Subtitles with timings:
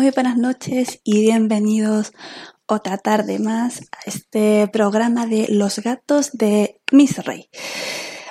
[0.00, 2.14] Muy buenas noches y bienvenidos
[2.64, 7.50] otra tarde más a este programa de Los gatos de Miss Rey.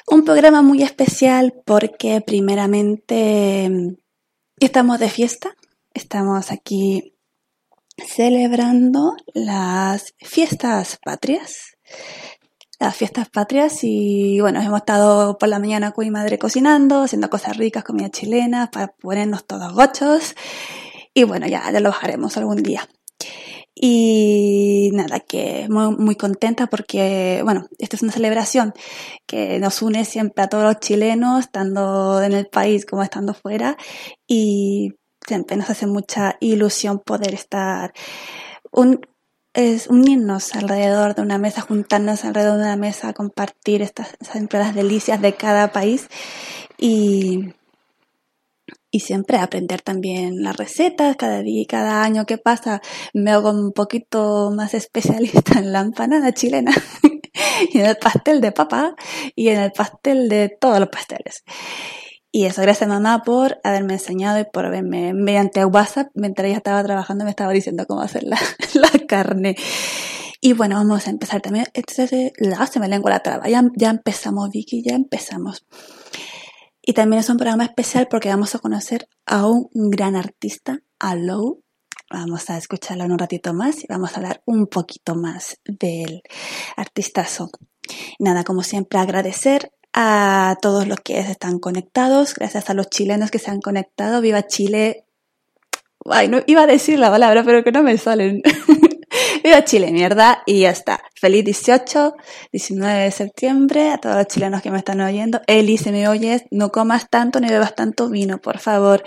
[0.08, 3.98] Un programa muy especial porque primeramente mm,
[4.60, 5.56] estamos de fiesta,
[5.94, 7.14] estamos aquí
[8.04, 11.78] celebrando las fiestas patrias.
[12.80, 17.30] Las fiestas patrias y bueno, hemos estado por la mañana con mi madre cocinando, haciendo
[17.30, 20.34] cosas ricas, comida chilena, para ponernos todos gochos.
[21.20, 22.88] Y bueno, ya, ya lo bajaremos algún día.
[23.76, 28.74] Y nada, que muy, muy contenta porque, bueno, esta es una celebración
[29.26, 33.76] que nos une siempre a todos los chilenos, estando en el país como estando fuera.
[34.28, 34.94] Y
[35.28, 37.92] siempre nos hace mucha ilusión poder estar,
[38.72, 39.02] un,
[39.54, 44.74] es unirnos alrededor de una mesa, juntarnos alrededor de una mesa, compartir estas siempre las
[44.74, 46.08] delicias de cada país
[46.78, 47.50] y,
[48.92, 52.82] y siempre aprender también las recetas, cada día, cada año que pasa
[53.14, 56.72] me hago un poquito más especialista en la empanada chilena
[57.74, 58.96] y en el pastel de papa
[59.36, 61.44] y en el pastel de todos los pasteles.
[62.32, 66.84] Y eso, gracias mamá por haberme enseñado y por haberme, mediante WhatsApp, mientras ella estaba
[66.84, 68.38] trabajando, me estaba diciendo cómo hacer la,
[68.76, 69.56] la carne.
[70.42, 71.66] Y bueno, vamos a empezar también.
[71.74, 73.50] Este, la, se me lengua la traba.
[73.50, 75.66] Ya, ya empezamos, Vicky, ya empezamos.
[76.82, 81.16] Y también es un programa especial porque vamos a conocer a un gran artista, a
[81.16, 81.64] Low.
[82.12, 86.24] Vamos a escucharlo en un ratito más y vamos a hablar un poquito más del
[86.76, 87.52] artistazo.
[88.18, 93.40] Nada, como siempre, agradecer a todos los que están conectados, gracias a los chilenos que
[93.40, 94.22] se han conectado.
[94.22, 95.06] Viva Chile.
[96.06, 98.42] Ay, no iba a decir la palabra, pero que no me salen.
[99.44, 101.02] Viva Chile, mierda, y ya está.
[101.16, 102.16] Feliz 18,
[102.52, 105.42] 19 de septiembre a todos los chilenos que me están oyendo.
[105.48, 109.04] Eli, si me oyes, no comas tanto ni bebas tanto vino, por favor.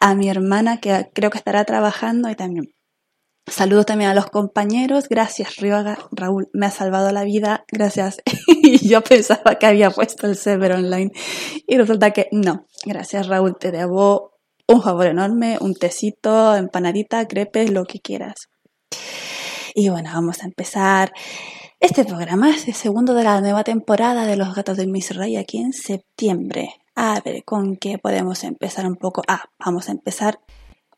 [0.00, 2.76] A mi hermana que creo que estará trabajando y también
[3.48, 5.08] Saludos también a los compañeros.
[5.08, 5.98] Gracias, Rioga.
[6.10, 7.64] Raúl, me ha salvado la vida.
[7.70, 8.20] Gracias.
[8.48, 11.12] y yo pensaba que había puesto el server online.
[11.66, 12.66] Y resulta que no.
[12.84, 13.56] Gracias, Raúl.
[13.56, 14.32] Te debo
[14.66, 18.48] un favor enorme, un tecito, empanadita, crepes, lo que quieras.
[19.78, 21.12] Y bueno, vamos a empezar
[21.80, 25.36] este programa, es el segundo de la nueva temporada de Los Gatos de Miss Rey
[25.36, 26.70] aquí en septiembre.
[26.94, 29.20] A ver, ¿con qué podemos empezar un poco?
[29.28, 30.40] Ah, vamos a empezar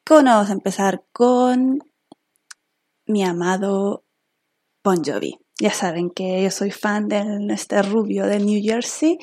[0.07, 1.83] con, vamos a empezar con
[3.05, 4.05] mi amado
[4.85, 5.41] Bon Jovi.
[5.61, 9.19] Ya saben que yo soy fan de este rubio de New Jersey.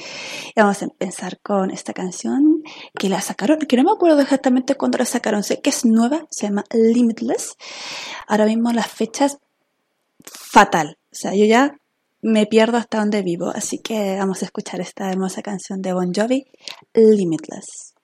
[0.53, 2.61] Y vamos a empezar con esta canción
[2.99, 5.43] que la sacaron, que no me acuerdo exactamente cuándo la sacaron.
[5.43, 7.55] Sé que es nueva, se llama Limitless.
[8.27, 9.39] Ahora mismo las fechas,
[10.31, 10.97] fatal.
[11.11, 11.77] O sea, yo ya
[12.21, 13.49] me pierdo hasta donde vivo.
[13.49, 16.45] Así que vamos a escuchar esta hermosa canción de Bon Jovi,
[16.93, 17.94] Limitless.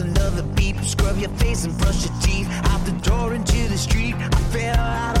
[0.00, 0.76] Another beep.
[0.80, 2.48] Scrub your face and brush your teeth.
[2.64, 4.14] Out the door into the street.
[4.16, 5.13] I fell out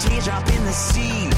[0.00, 1.29] teardrop in the sea.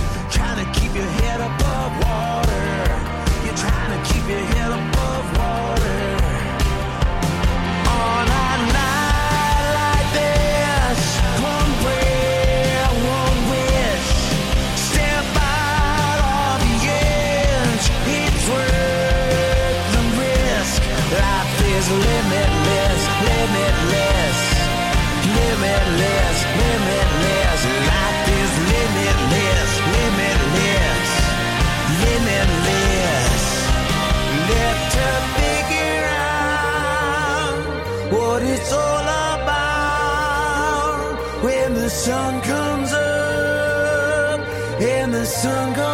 [45.42, 45.91] Sun goes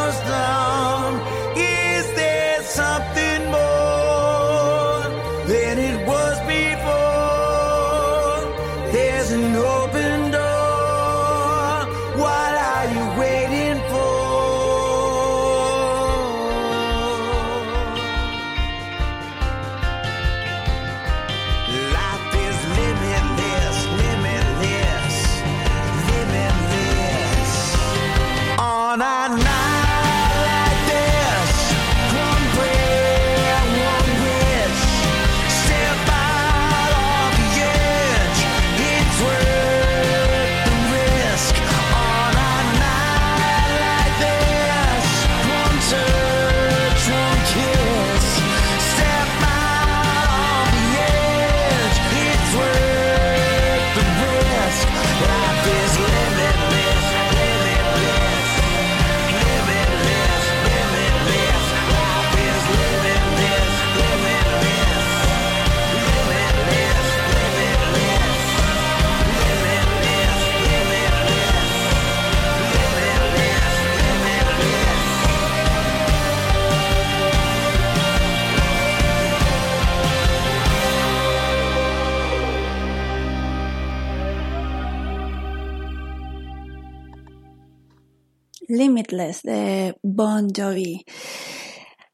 [88.88, 91.04] Limitless de Bon Jovi.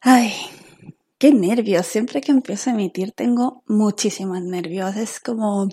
[0.00, 0.32] Ay,
[1.18, 1.86] qué nervios.
[1.86, 4.96] Siempre que empiezo a emitir tengo muchísimos nervios.
[4.96, 5.68] Es como,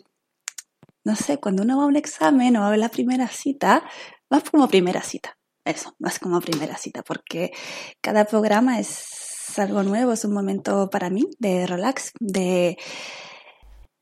[1.03, 3.83] no sé, cuando uno va a un examen o va a la primera cita,
[4.29, 5.37] más como primera cita.
[5.65, 7.51] Eso, más como primera cita, porque
[7.99, 12.77] cada programa es algo nuevo, es un momento para mí de relax, de,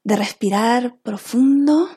[0.04, 1.90] de respirar profundo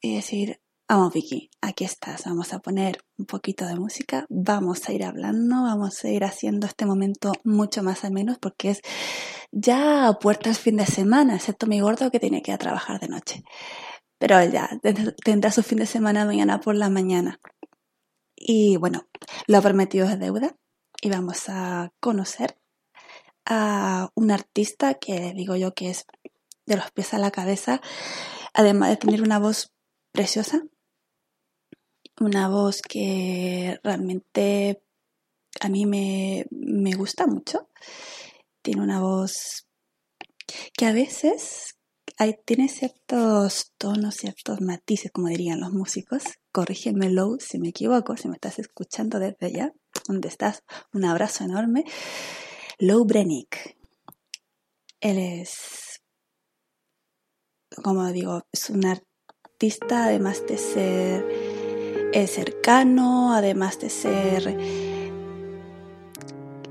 [0.00, 4.92] y decir, vamos Vicky, aquí estás, vamos a poner un poquito de música, vamos a
[4.92, 8.82] ir hablando, vamos a ir haciendo este momento mucho más al menos porque es
[9.50, 12.58] ya a puerta el fin de semana, excepto mi gordo que tiene que ir a
[12.58, 13.42] trabajar de noche.
[14.18, 14.70] Pero ya
[15.24, 17.40] tendrá su fin de semana mañana por la mañana.
[18.36, 19.06] Y bueno,
[19.46, 20.56] lo prometido es deuda
[21.02, 22.58] y vamos a conocer
[23.44, 26.06] a un artista que digo yo que es
[26.66, 27.80] de los pies a la cabeza,
[28.54, 29.72] además de tener una voz
[30.12, 30.62] preciosa,
[32.20, 34.82] una voz que realmente
[35.60, 37.68] a mí me, me gusta mucho.
[38.62, 39.66] Tiene una voz
[40.76, 41.76] que a veces
[42.44, 46.22] tiene ciertos tonos, ciertos matices, como dirían los músicos.
[46.52, 49.72] Corrígeme, Lou, si me equivoco, si me estás escuchando desde allá,
[50.08, 51.84] donde estás, un abrazo enorme.
[52.78, 53.76] Lou Brennick.
[55.00, 56.00] Él es,
[57.82, 61.45] como digo, es un artista, además de ser
[62.26, 64.56] cercano, además de ser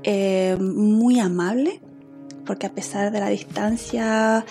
[0.02, 1.80] eh, muy amable,
[2.44, 4.44] porque a pesar de la distancia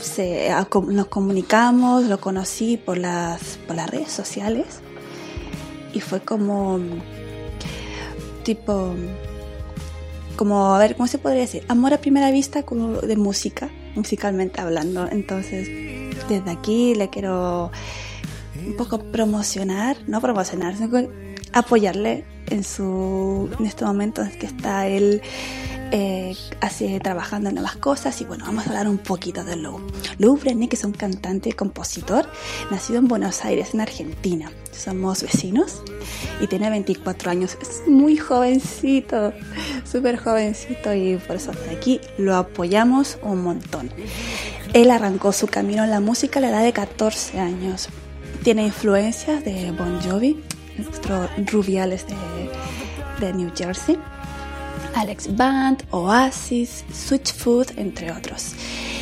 [0.00, 4.80] se, a- com- nos comunicamos, lo conocí por las, por las redes sociales
[5.92, 6.78] y fue como
[8.44, 8.94] tipo
[10.36, 14.60] como a ver cómo se podría decir amor a primera vista como de música musicalmente
[14.62, 15.06] hablando.
[15.10, 15.68] Entonces
[16.28, 17.70] desde aquí le quiero
[18.66, 21.08] un poco promocionar no promocionar sino
[21.52, 25.22] apoyarle en su en este momento en que está él
[25.92, 29.80] eh, así, trabajando en nuevas cosas y bueno, vamos a hablar un poquito de Lou.
[30.18, 32.28] Lou Brennick es un cantante y compositor
[32.70, 34.52] nacido en Buenos Aires, en Argentina.
[34.70, 35.82] Somos vecinos
[36.40, 37.58] y tiene 24 años.
[37.60, 39.32] Es muy jovencito,
[39.84, 43.90] súper jovencito y por eso hasta aquí lo apoyamos un montón.
[44.72, 47.88] Él arrancó su camino en la música a la edad de 14 años.
[48.42, 50.42] Tiene influencias de Bon Jovi,
[50.78, 53.98] nuestro Rubiales de, de New Jersey.
[54.94, 58.54] Alex Band, Oasis, Switchfoot, entre otros.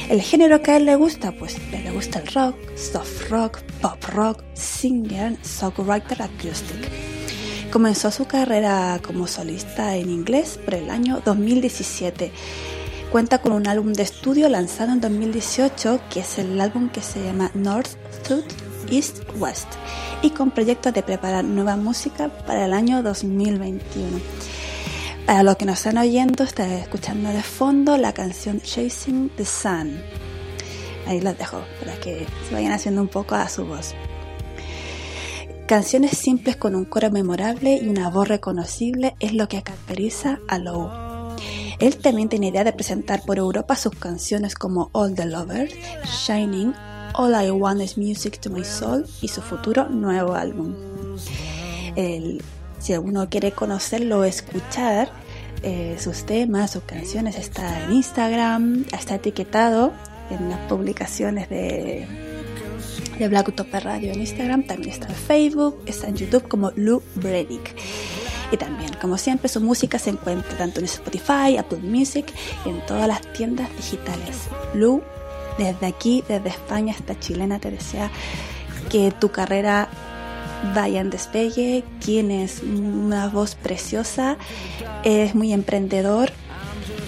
[0.08, 4.02] El género que a él le gusta, pues le gusta el rock, soft rock, pop
[4.08, 6.90] rock, singer, songwriter acoustic.
[7.70, 12.32] Comenzó su carrera como solista en inglés por el año 2017.
[13.12, 17.22] Cuenta con un álbum de estudio lanzado en 2018, que es el álbum que se
[17.22, 17.90] llama North,
[18.26, 19.68] South, East, West,
[20.22, 24.18] y con proyectos de preparar nueva música para el año 2021.
[25.26, 30.00] Para los que nos están oyendo, están escuchando de fondo la canción Chasing the Sun.
[31.06, 33.94] Ahí los dejo para que se vayan haciendo un poco a su voz.
[35.66, 40.58] Canciones simples con un coro memorable y una voz reconocible es lo que caracteriza a
[40.58, 40.90] Low.
[41.78, 45.74] Él también tiene idea de presentar por Europa sus canciones como All the Lovers,
[46.26, 46.72] Shining,
[47.20, 50.72] All I Want is Music to My Soul y su futuro nuevo álbum.
[52.78, 55.10] Si alguno quiere conocerlo o escuchar
[55.64, 59.92] eh, sus temas, sus canciones, está en Instagram, está etiquetado
[60.30, 62.06] en las publicaciones de,
[63.18, 67.02] de Black Utopia Radio en Instagram, también está en Facebook, está en YouTube como Lou
[67.16, 67.74] Bredick.
[68.52, 72.32] Y también, como siempre, su música se encuentra tanto en Spotify, Apple Music
[72.64, 74.46] y en todas las tiendas digitales.
[74.72, 75.02] Lou,
[75.58, 78.10] desde aquí, desde España hasta chilena, te desea
[78.88, 79.88] que tu carrera
[80.74, 81.84] vaya en despegue.
[81.98, 84.36] Tienes una voz preciosa,
[85.04, 86.30] eres muy emprendedor,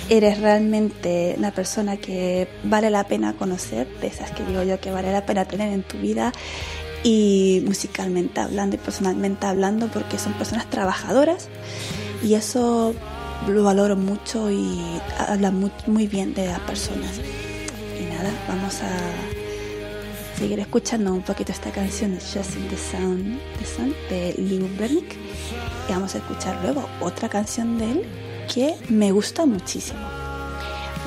[0.09, 4.90] eres realmente una persona que vale la pena conocer, de esas que digo yo que
[4.90, 6.33] vale la pena tener en tu vida
[7.02, 11.49] y musicalmente hablando y personalmente hablando porque son personas trabajadoras
[12.23, 12.95] y eso
[13.49, 14.78] lo valoro mucho y
[15.16, 17.21] habla muy, muy bien de las personas.
[18.50, 23.95] Vamos a seguir escuchando un poquito esta canción de Just in the Sound the Sun
[24.09, 25.14] de Lou Bernick
[25.88, 28.02] y vamos a escuchar luego otra canción de él
[28.52, 30.00] que me gusta muchísimo.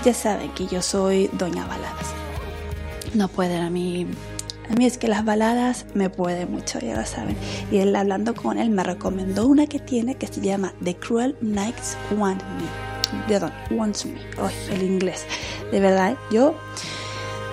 [0.05, 2.13] Ya saben que yo soy Doña Baladas.
[3.13, 4.07] No pueden a mí.
[4.69, 7.35] A mí es que las baladas me pueden mucho, ya lo saben.
[7.73, 11.35] Y él hablando con él me recomendó una que tiene que se llama The Cruel
[11.41, 13.27] Nights Want Me.
[13.27, 14.13] Perdón, Wants Me.
[14.41, 15.25] Ay, el inglés.
[15.73, 16.55] De verdad, yo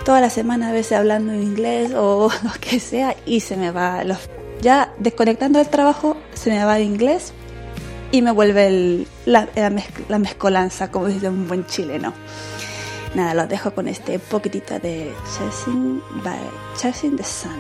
[0.05, 3.71] toda la semana a veces hablando en inglés o lo que sea y se me
[3.71, 4.19] va los
[4.61, 7.33] ya desconectando del trabajo se me va el inglés
[8.13, 12.13] y me vuelve el- la, la mezc- la mezcolanza como dice un buen chileno.
[13.15, 16.39] Nada los dejo con este poquitito de Chasing, by,
[16.77, 17.57] Chasing the Sun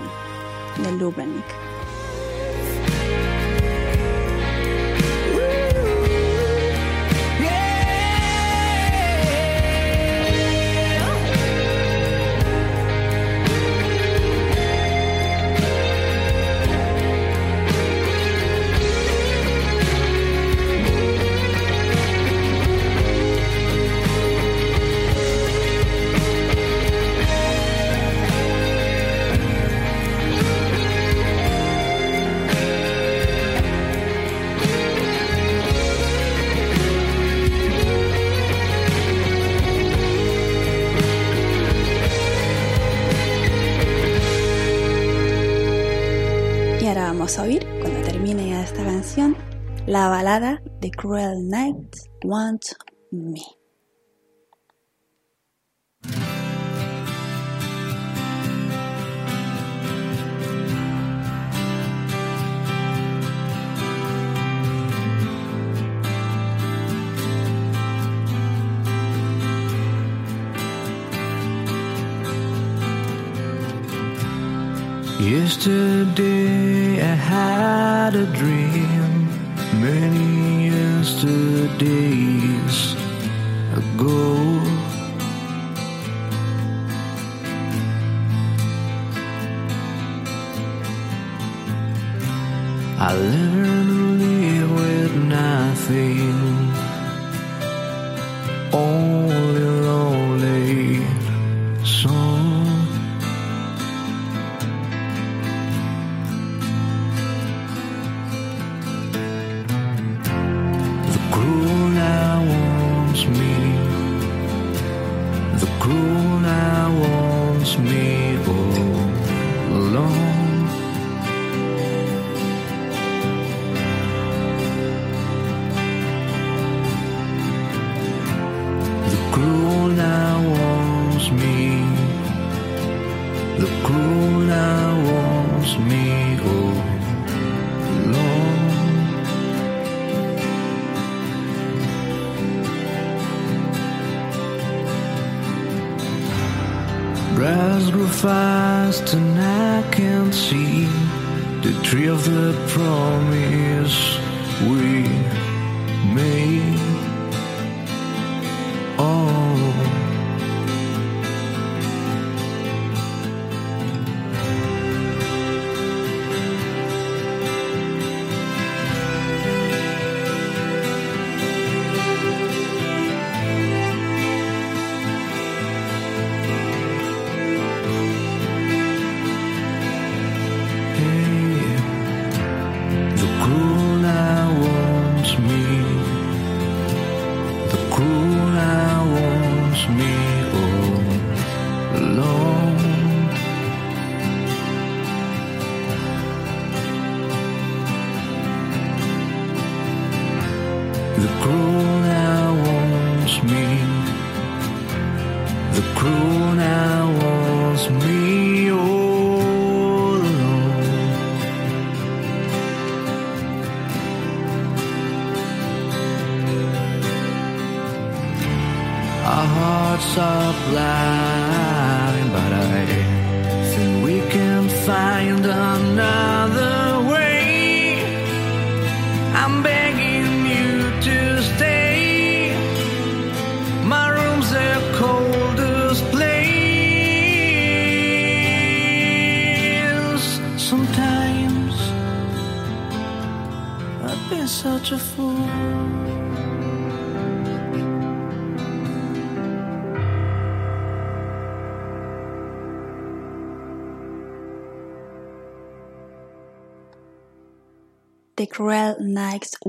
[0.85, 1.44] de Lubranik
[51.11, 52.73] Cruel Nights Want
[53.11, 53.43] Me.
[75.19, 79.27] Yesterday I had a dream
[79.81, 80.60] many
[81.00, 82.94] yesterdays
[83.74, 84.60] ago.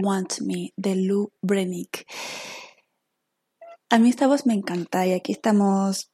[0.01, 2.05] Want Me de Lou Brennick.
[3.89, 6.11] A mí esta voz me encanta y aquí estamos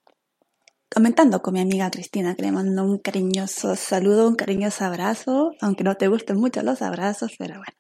[0.90, 5.84] comentando con mi amiga Cristina que le mando un cariñoso saludo, un cariñoso abrazo, aunque
[5.84, 7.78] no te gusten mucho los abrazos, pero bueno,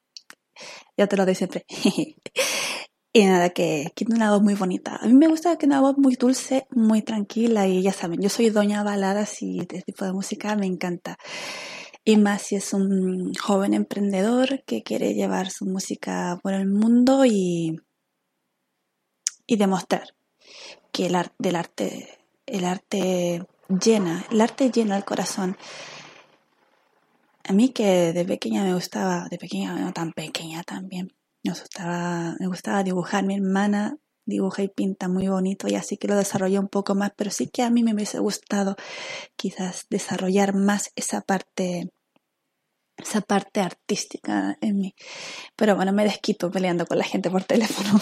[0.97, 1.65] yo te lo doy siempre.
[3.13, 4.97] y nada, que tiene una voz muy bonita.
[4.97, 8.29] A mí me gusta que una voz muy dulce, muy tranquila y ya saben, yo
[8.29, 11.17] soy doña baladas y este tipo de música me encanta.
[12.07, 17.25] Y más si es un joven emprendedor que quiere llevar su música por el mundo
[17.25, 17.81] y,
[19.45, 20.15] y demostrar
[20.93, 25.57] que el arte, del arte, el arte llena, el arte llena el corazón.
[27.43, 32.37] A mí que de pequeña me gustaba, de pequeña, no tan pequeña también, me gustaba,
[32.39, 33.25] me gustaba dibujar.
[33.25, 37.11] Mi hermana dibuja y pinta muy bonito y así que lo desarrollé un poco más,
[37.17, 38.77] pero sí que a mí me hubiese gustado
[39.35, 41.91] quizás desarrollar más esa parte
[42.97, 44.95] esa parte artística en mí.
[45.55, 47.99] Pero bueno, me desquito peleando con la gente por teléfono.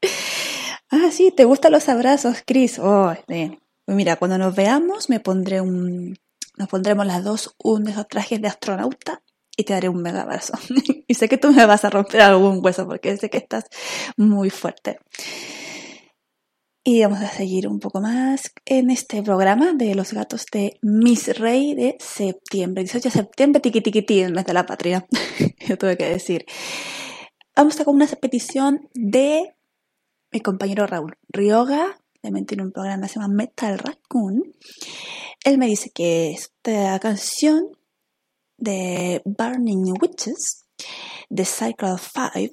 [0.90, 2.78] ah, sí, ¿te gustan los abrazos, Chris?
[2.78, 3.60] Oh, bien.
[3.86, 6.18] Mira, cuando nos veamos me pondré un...
[6.56, 9.22] Nos pondremos las dos un de esos trajes de astronauta
[9.56, 10.54] y te daré un mega abrazo.
[11.06, 13.64] y sé que tú me vas a romper algún hueso porque sé que estás
[14.16, 14.98] muy fuerte.
[16.88, 21.36] Y vamos a seguir un poco más en este programa de los gatos de Miss
[21.36, 22.84] Rey de septiembre.
[22.84, 25.04] 18 de septiembre, tiqui tiqui el mes de la patria.
[25.66, 26.46] Yo tuve que decir.
[27.56, 29.56] Vamos a con una petición de
[30.30, 31.98] mi compañero Raúl Rioga.
[32.22, 34.44] También tiene un programa que se llama Metal Raccoon.
[35.44, 37.64] Él me dice que esta canción
[38.58, 40.66] de Burning Witches,
[41.34, 42.52] The Cycle of Five,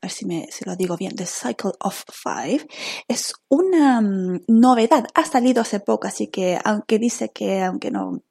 [0.00, 2.66] a ver si, me, si lo digo bien, The Cycle of Five,
[3.08, 5.06] es una mm, novedad.
[5.14, 8.22] Ha salido hace poco, así que aunque dice que, aunque no,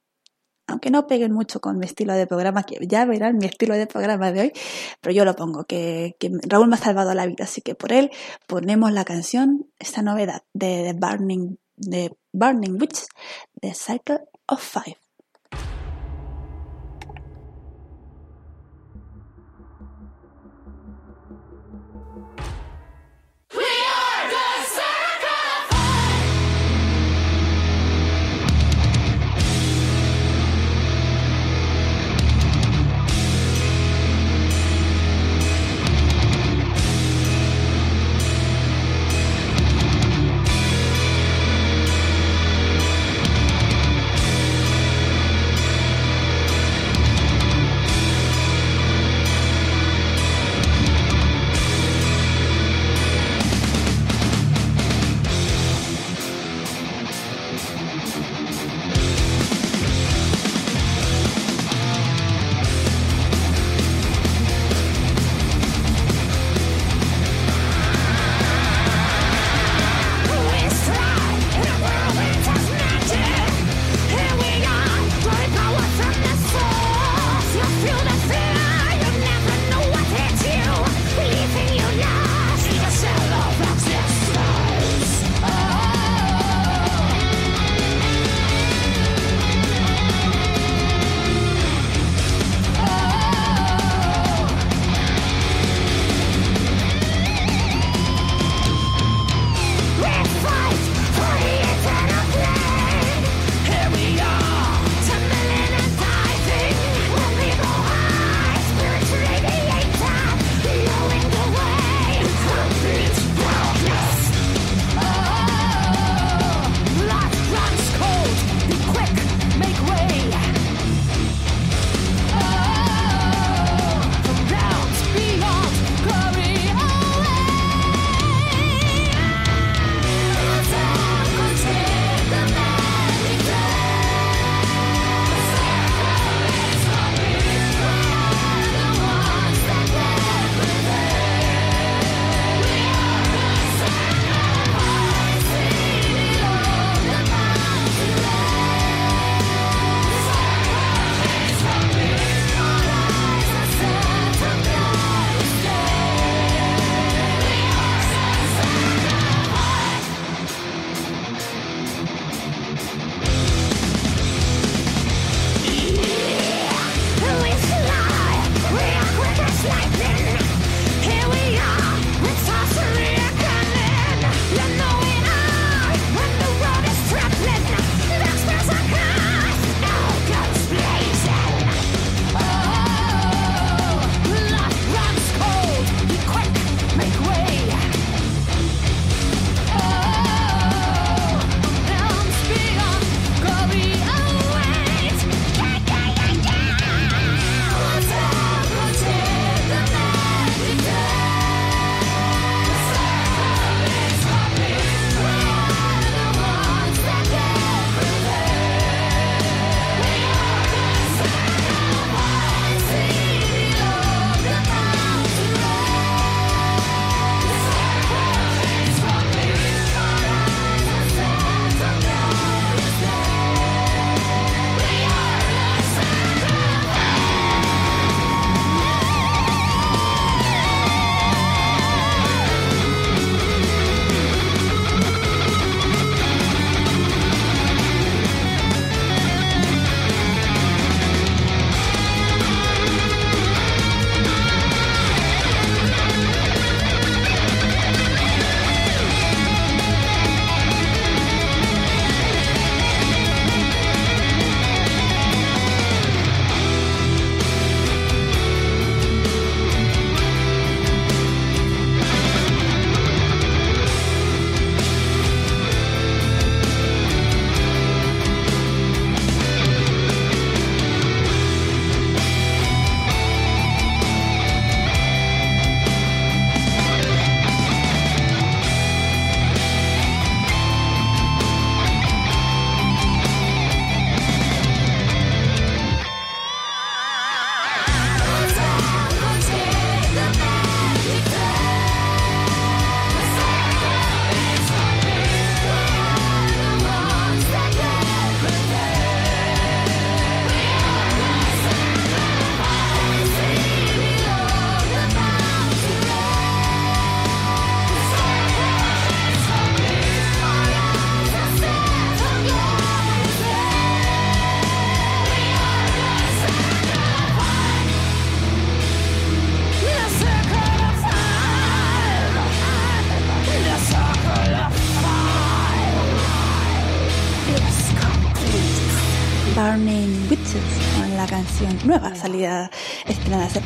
[0.66, 3.86] aunque no peguen mucho con mi estilo de programa, que ya verán mi estilo de
[3.86, 4.52] programa de hoy,
[5.00, 8.10] pero yo lo pongo, que, Raúl me ha salvado la vida, así que por él
[8.46, 13.06] ponemos la canción, esta novedad de, de Burning, de Burning Witch,
[13.60, 15.07] The Cycle of Five.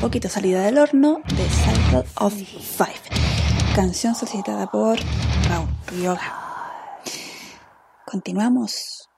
[0.03, 4.99] poquito salida del horno de Cycle of Five, canción solicitada por
[5.49, 7.01] Raúl Rioja.
[8.05, 9.09] Continuamos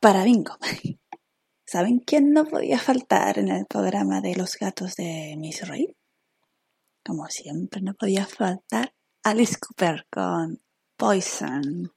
[0.00, 0.56] para bingo.
[1.64, 5.96] ¿Saben quién no podía faltar en el programa de los gatos de Miss Rey?
[7.04, 8.92] Como siempre, no podía faltar
[9.22, 10.60] Alice Cooper con
[10.96, 11.92] Poison.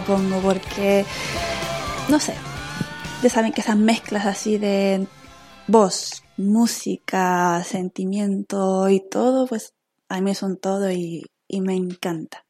[0.00, 1.04] pongo porque,
[2.08, 2.34] no sé,
[3.22, 5.06] ya saben que esas mezclas así de
[5.66, 9.74] voz, música, sentimiento y todo, pues
[10.08, 12.44] a mí son todo y, y me encanta.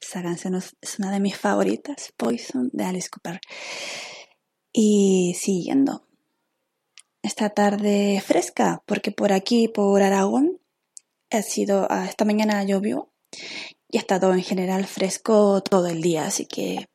[0.00, 3.40] Esa canción es una de mis favoritas, Poison, de Alice Cooper.
[4.72, 6.06] Y siguiendo,
[7.22, 10.60] esta tarde fresca, porque por aquí, por Aragón,
[11.30, 13.12] ha sido, ah, esta mañana llovió
[13.90, 16.86] y ha estado en general fresco todo el día, así que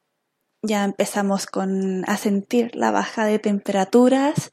[0.62, 4.52] ya empezamos con, a sentir la baja de temperaturas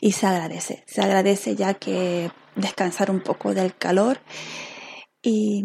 [0.00, 0.82] y se agradece.
[0.86, 4.20] Se agradece ya que descansar un poco del calor
[5.22, 5.64] y,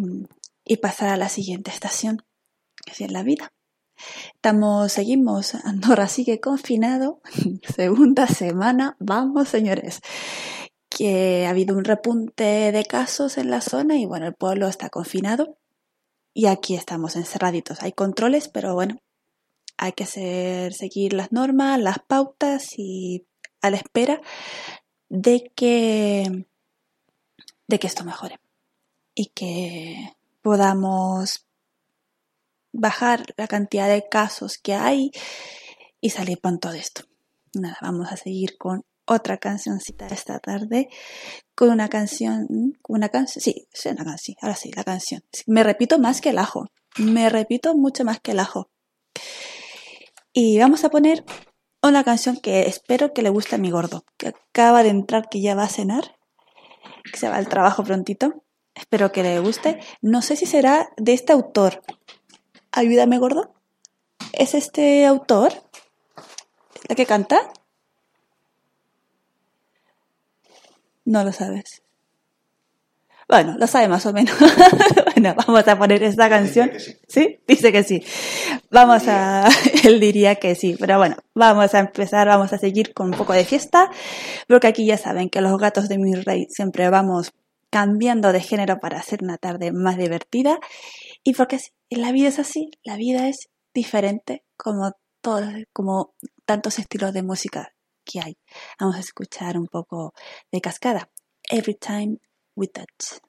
[0.63, 2.21] y pasar a la siguiente estación,
[2.85, 3.51] que es la vida.
[4.35, 7.21] Estamos, seguimos, Andorra sigue confinado,
[7.75, 10.01] segunda semana, vamos señores,
[10.89, 14.89] que ha habido un repunte de casos en la zona y bueno, el pueblo está
[14.89, 15.57] confinado
[16.37, 17.81] y aquí estamos encerraditos.
[17.81, 19.01] Hay controles, pero bueno,
[19.75, 23.25] hay que seguir las normas, las pautas y
[23.59, 24.21] a la espera
[25.09, 26.45] de que,
[27.67, 28.39] de que esto mejore
[29.15, 31.47] y que podamos
[32.71, 35.09] bajar la cantidad de casos que hay
[36.01, 37.01] y salir pronto de esto.
[37.55, 40.89] Nada, vamos a seguir con otra cancioncita esta tarde,
[41.55, 45.23] con una canción, una canción, sí, una canción, ahora sí, la canción.
[45.47, 46.67] Me repito más que el ajo,
[46.97, 48.69] me repito mucho más que el ajo.
[50.33, 51.23] Y vamos a poner
[51.81, 55.41] una canción que espero que le guste a mi gordo, que acaba de entrar, que
[55.41, 56.17] ya va a cenar,
[57.11, 58.43] que se va al trabajo prontito.
[58.75, 59.79] Espero que le guste.
[60.01, 61.81] No sé si será de este autor.
[62.71, 63.55] Ayúdame, gordo.
[64.33, 65.53] ¿Es este autor?
[66.87, 67.51] ¿La que canta?
[71.07, 71.83] No lo sabes.
[73.29, 74.35] Bueno, lo sabe más o menos.
[75.15, 76.69] bueno, vamos a poner esta canción.
[76.77, 76.97] sí.
[77.07, 77.39] ¿Sí?
[77.47, 78.03] Dice que sí.
[78.69, 79.47] Vamos a...
[79.85, 80.75] Él diría que sí.
[80.77, 83.89] Pero bueno, vamos a empezar, vamos a seguir con un poco de fiesta.
[84.49, 87.31] Porque aquí ya saben que los gatos de mi rey siempre vamos
[87.69, 90.59] cambiando de género para hacer una tarde más divertida.
[91.23, 91.57] Y porque
[91.89, 96.13] la vida es así, la vida es diferente como todos, como
[96.45, 97.76] tantos estilos de música
[98.07, 98.37] que hay.
[98.79, 100.13] Vamos a escuchar un poco
[100.51, 101.09] de cascada.
[101.49, 102.19] Every time
[102.55, 103.19] we touch.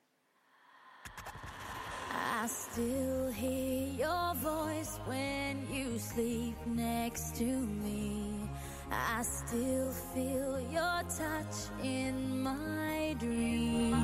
[2.41, 8.49] I still hear your voice when you sleep next to me.
[8.91, 13.95] I still feel your touch in my dream.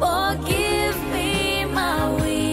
[0.00, 2.51] Forgive me my weakness,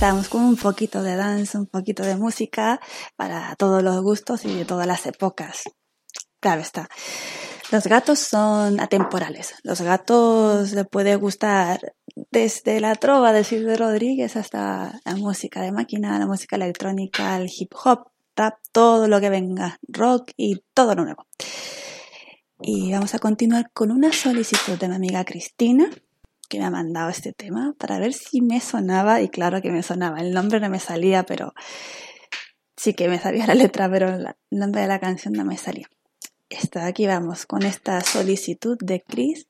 [0.00, 2.80] estamos con un poquito de danza, un poquito de música
[3.16, 5.64] para todos los gustos y de todas las épocas.
[6.40, 6.88] Claro está.
[7.70, 9.56] Los gatos son atemporales.
[9.62, 11.92] Los gatos les puede gustar
[12.30, 17.50] desde la trova de Silvio Rodríguez hasta la música de máquina, la música electrónica, el
[17.54, 21.26] hip hop, tap, todo lo que venga, rock y todo lo nuevo.
[22.62, 25.90] Y vamos a continuar con una solicitud de mi amiga Cristina,
[26.50, 29.82] que me ha mandado este tema para ver si me sonaba, y claro que me
[29.82, 30.20] sonaba.
[30.20, 31.54] El nombre no me salía, pero
[32.76, 35.88] sí que me sabía la letra, pero el nombre de la canción no me salía.
[36.50, 39.46] Está aquí vamos con esta solicitud de Chris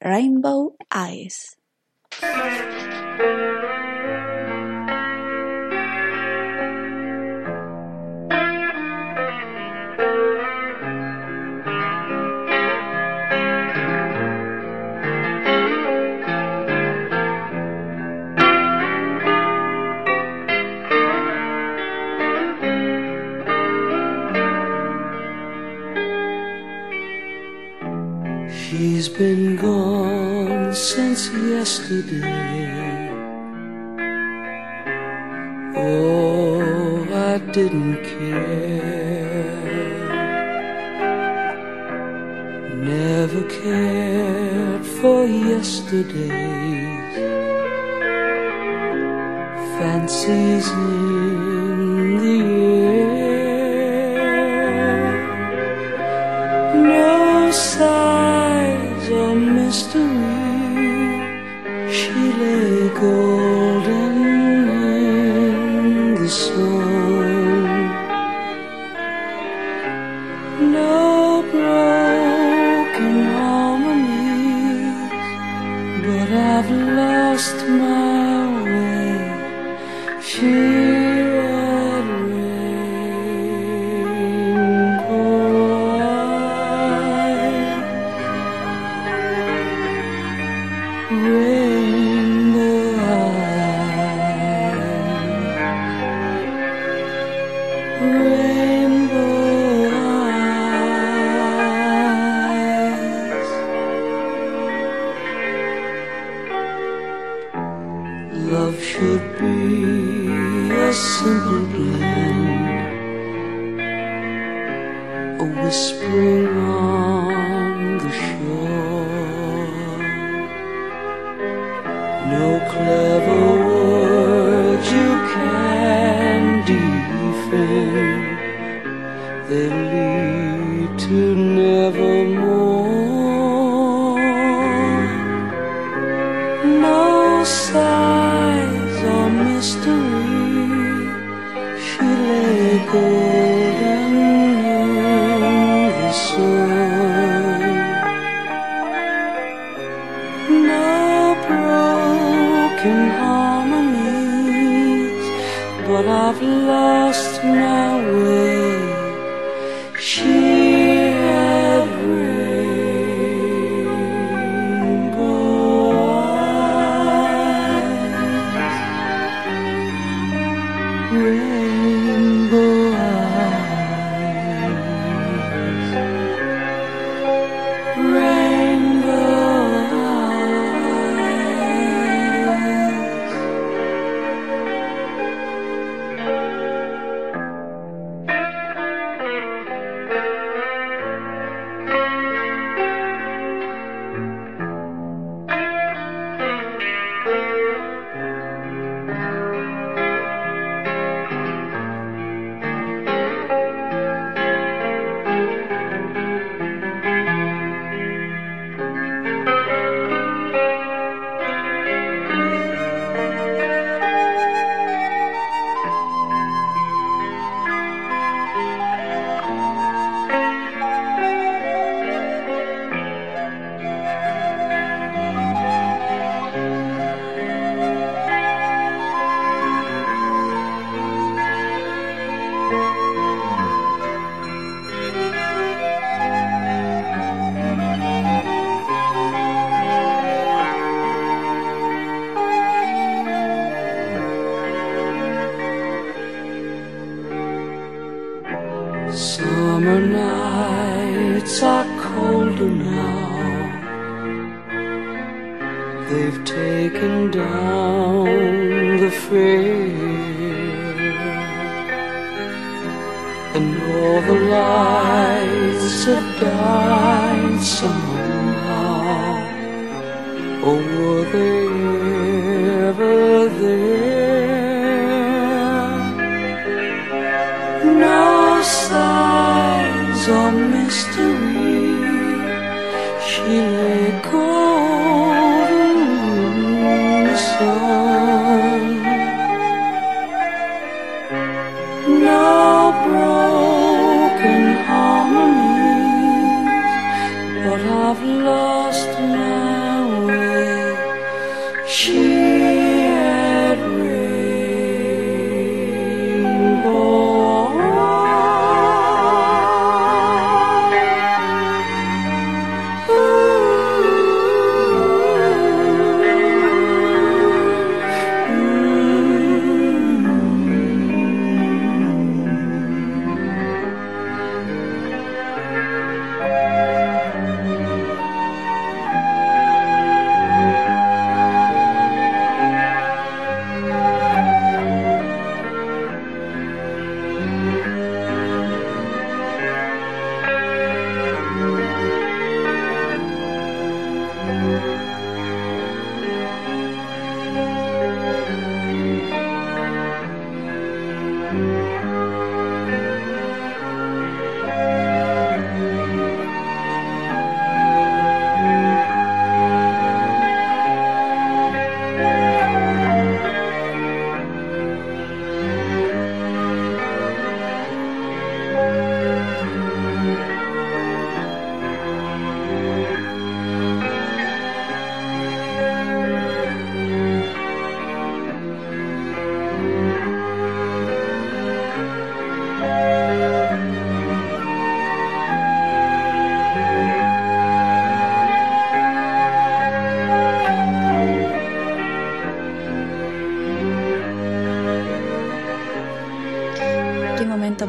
[0.00, 1.58] Rainbow Eyes.
[28.86, 33.10] She's been gone since yesterday.
[35.74, 39.42] Oh, I didn't care.
[42.76, 47.16] Never cared for yesterday's
[49.80, 52.38] fancies in the
[53.26, 54.26] air.
[56.92, 58.25] No or
[59.66, 60.15] mystery.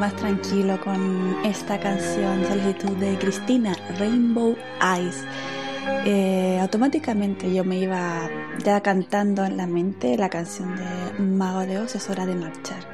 [0.07, 5.25] Más tranquilo con esta canción, Solicitud de Cristina, Rainbow Eyes.
[6.05, 8.29] Eh, automáticamente yo me iba
[8.63, 12.87] ya cantando en la mente la canción de Mago de Oz, es hora de marchar.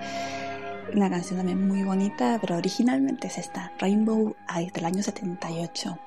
[0.95, 5.99] Una canción también muy bonita, pero originalmente es esta, Rainbow Eyes, del año 78.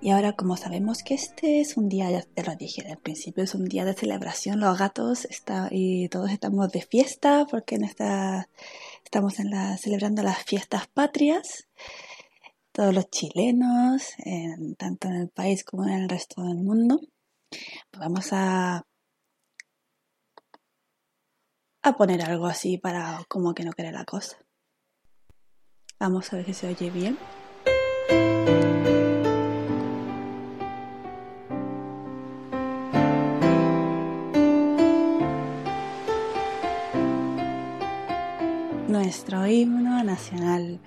[0.00, 3.44] Y ahora como sabemos que este es un día, ya te lo dije al principio,
[3.44, 7.84] es un día de celebración, los gatos está, y todos estamos de fiesta porque en
[7.84, 8.48] esta,
[9.08, 9.36] estamos
[9.80, 11.66] celebrando las fiestas patrias,
[12.72, 17.00] todos los chilenos, en- tanto en el país como en el resto del mundo.
[17.90, 18.84] Pues vamos a,
[21.82, 24.36] a poner algo así para como que no quede la cosa.
[25.98, 27.18] Vamos a ver si se oye bien.
[39.08, 40.78] Nuestro himno nacional,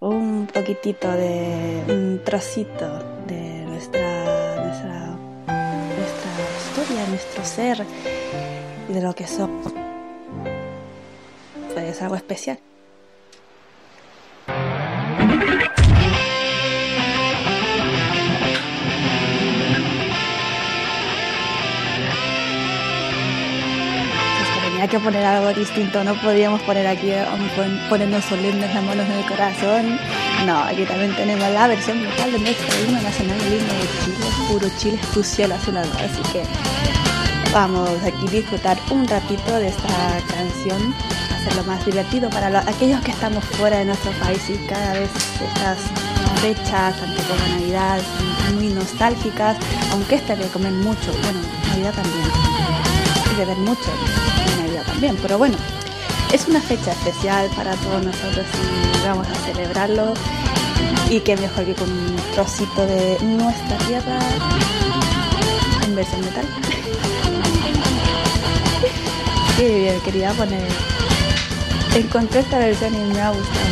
[0.00, 2.88] un poquitito de un trocito
[3.28, 7.86] de nuestra nuestra nuestra historia, nuestro ser
[8.88, 9.72] y de lo que somos.
[11.76, 12.58] Es algo especial.
[24.82, 27.24] Tenía que poner algo distinto, no podíamos poner aquí eh,
[27.54, 29.98] pon- ponernos solemnes las manos en el corazón.
[30.44, 34.26] No, aquí también tenemos la versión vocal de nuestro himno nacional, el himno de Chile,
[34.48, 36.42] puro Chile es tu cielo azul, así que
[37.52, 40.92] vamos aquí a disfrutar un ratito de esta canción,
[41.36, 45.10] hacerlo más divertido para lo- aquellos que estamos fuera de nuestro país y cada vez
[45.14, 45.78] estas
[46.40, 48.00] fechas, tanto como Navidad,
[48.54, 49.56] muy nostálgicas,
[49.92, 52.26] aunque esta de comer mucho, bueno, Navidad también,
[53.32, 53.90] y beber mucho,
[54.92, 55.56] también, pero bueno,
[56.32, 60.14] es una fecha especial para todos nosotros y vamos a celebrarlo
[61.10, 64.18] y qué mejor que con un trocito de nuestra tierra
[65.84, 66.46] en versión metal.
[69.58, 70.66] Qué bien, quería poner.
[71.94, 73.66] Encontré esta versión y me ha gustado.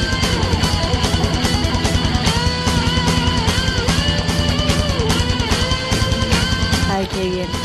[6.90, 7.59] Ay, qué bien.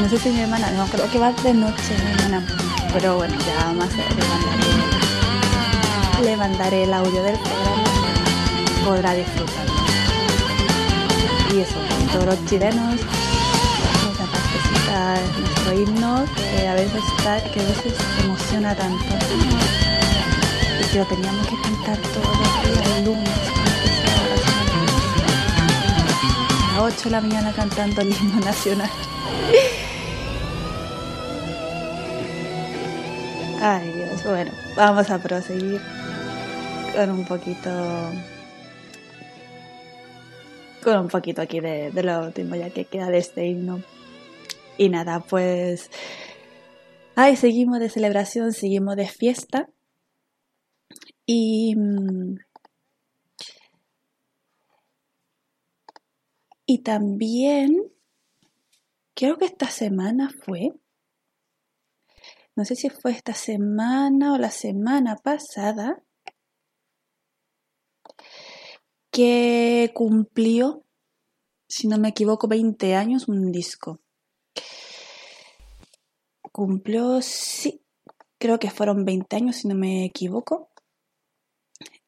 [0.00, 2.42] No sé si mi hermana, no, creo que va de noche mi hermana.
[2.92, 4.64] Pero bueno, ya más le mandaré,
[6.24, 7.84] le mandaré el audio del programa.
[8.84, 9.66] Podrá disfrutar.
[11.54, 11.76] Y eso,
[12.12, 13.00] todos los chilenos,
[14.92, 17.94] a nuestro himno que a veces está, que a veces
[18.24, 19.04] emociona tanto.
[20.80, 23.30] Y que lo teníamos que cantar todos los días el lunes.
[23.52, 24.82] cuando empezaba la semana.
[26.72, 28.90] A las 8 de la mañana cantando el himno nacional.
[33.62, 35.82] Ay Dios, bueno, vamos a proseguir
[36.94, 37.70] con un poquito
[40.82, 43.82] con un poquito aquí de, lo último ya que queda de este himno.
[44.78, 45.90] Y nada, pues
[47.16, 49.68] ay, seguimos de celebración, seguimos de fiesta.
[51.26, 52.38] Y mm,
[56.64, 57.92] y también
[59.14, 60.72] creo que esta semana fue
[62.60, 66.04] no sé si fue esta semana o la semana pasada,
[69.10, 70.84] que cumplió,
[71.66, 74.00] si no me equivoco, 20 años un disco.
[76.52, 77.82] Cumplió, sí,
[78.36, 80.68] creo que fueron 20 años, si no me equivoco.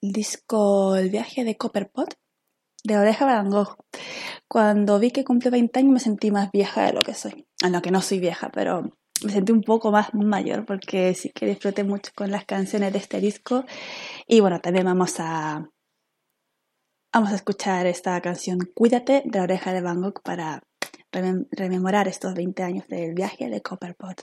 [0.02, 2.14] El disco El viaje de Copperpot,
[2.84, 3.48] de Oreja Van.
[4.48, 7.46] Cuando vi que cumplió 20 años me sentí más vieja de lo que soy.
[7.62, 11.30] A lo que no soy vieja, pero me sentí un poco más mayor porque sí
[11.30, 13.64] que disfruté mucho con las canciones de este disco.
[14.26, 15.68] Y bueno, también vamos a,
[17.12, 20.62] vamos a escuchar esta canción Cuídate de la oreja de Van para
[21.12, 24.22] remem- rememorar estos 20 años del viaje de Copperpot.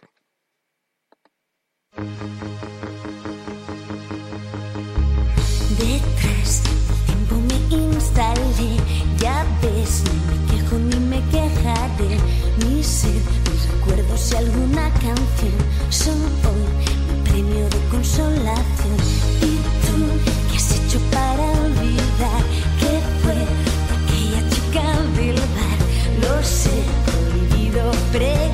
[5.77, 8.77] Detrás del tiempo me instalé,
[9.19, 12.17] ya ves, ni me quejo ni me quejaré.
[12.65, 13.21] Mi sed,
[14.19, 15.55] y alguna canción
[15.89, 16.65] son hoy
[17.07, 18.97] mi premio de consolación.
[19.41, 19.55] ¿Y
[19.85, 19.95] tú
[20.49, 22.43] qué has hecho para olvidar
[22.79, 22.91] que
[23.21, 23.39] fue
[23.95, 25.79] aquella chica del bar?
[26.21, 28.48] Lo sé, prohibido preguntar.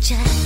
[0.00, 0.39] Escuchar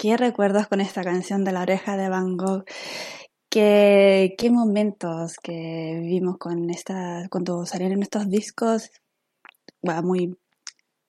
[0.00, 2.64] ¿Qué recuerdos con esta canción de la oreja de Van Gogh?
[3.50, 8.92] ¿Qué, qué momentos que vivimos con esta, cuando salieron estos discos?
[9.82, 10.38] Bueno, muy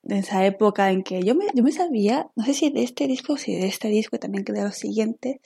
[0.04, 3.08] de esa época en que yo me, yo me sabía, no sé si de este
[3.08, 5.38] disco si de este disco y también que de los siguientes,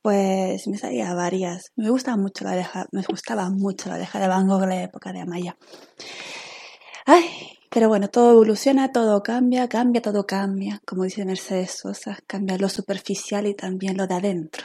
[0.00, 1.72] pues me sabía varias.
[1.76, 5.12] Me gustaba mucho la oreja, me gustaba mucho la oreja de Van Gogh la época
[5.12, 5.58] de Amaya.
[7.04, 10.82] Ay, pero bueno, todo evoluciona, todo cambia, cambia, todo cambia.
[10.86, 14.62] Como dice Mercedes Sosa, cambia lo superficial y también lo de adentro.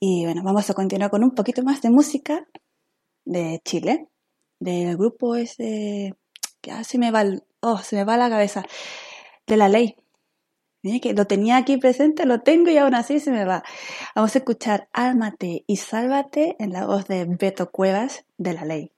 [0.00, 2.46] Y bueno, vamos a continuar con un poquito más de música
[3.26, 4.08] de Chile,
[4.58, 6.14] del grupo ese,
[6.62, 8.64] que ah, se me va, el- oh, se me va la cabeza,
[9.46, 9.96] de la ley.
[10.82, 13.62] Mira que lo tenía aquí presente, lo tengo y aún así se me va.
[14.14, 18.93] Vamos a escuchar Álmate y Sálvate en la voz de Beto Cuevas de la ley.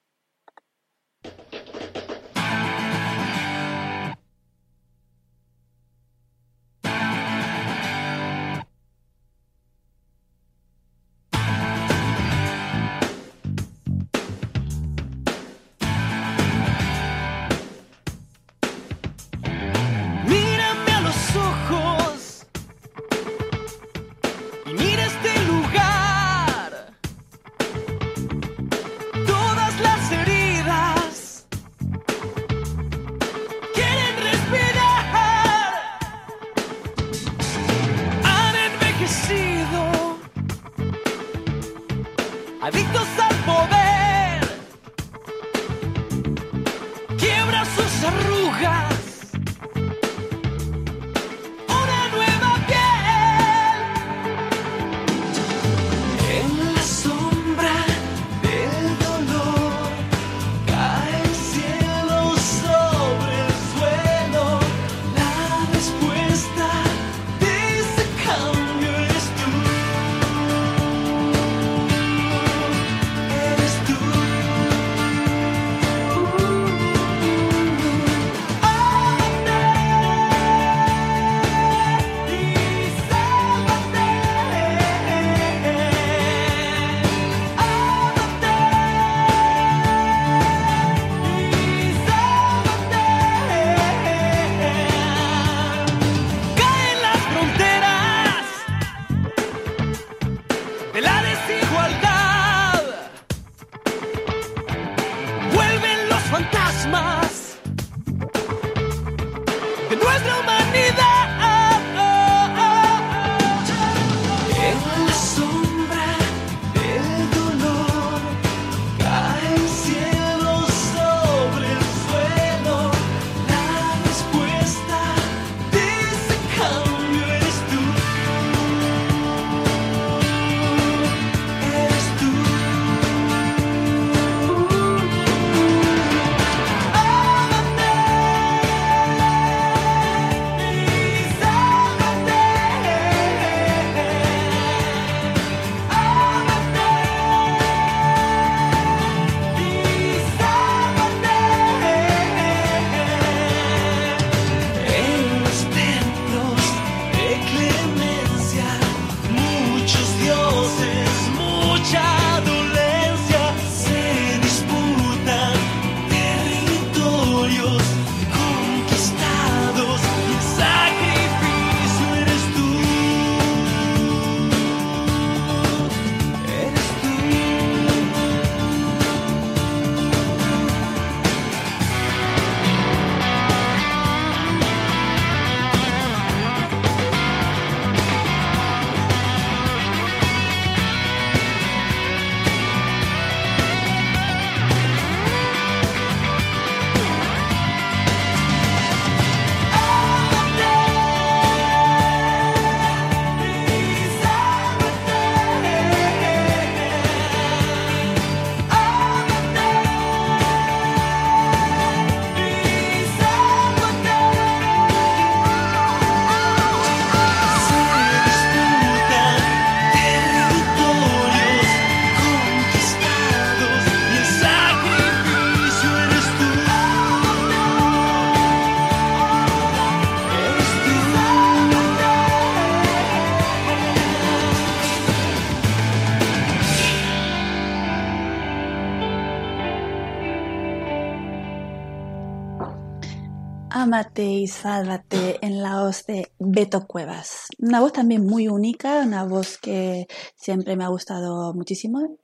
[244.26, 247.46] Y sálvate en la voz de Beto Cuevas.
[247.58, 252.18] Una voz también muy única, una voz que siempre me ha gustado muchísimo.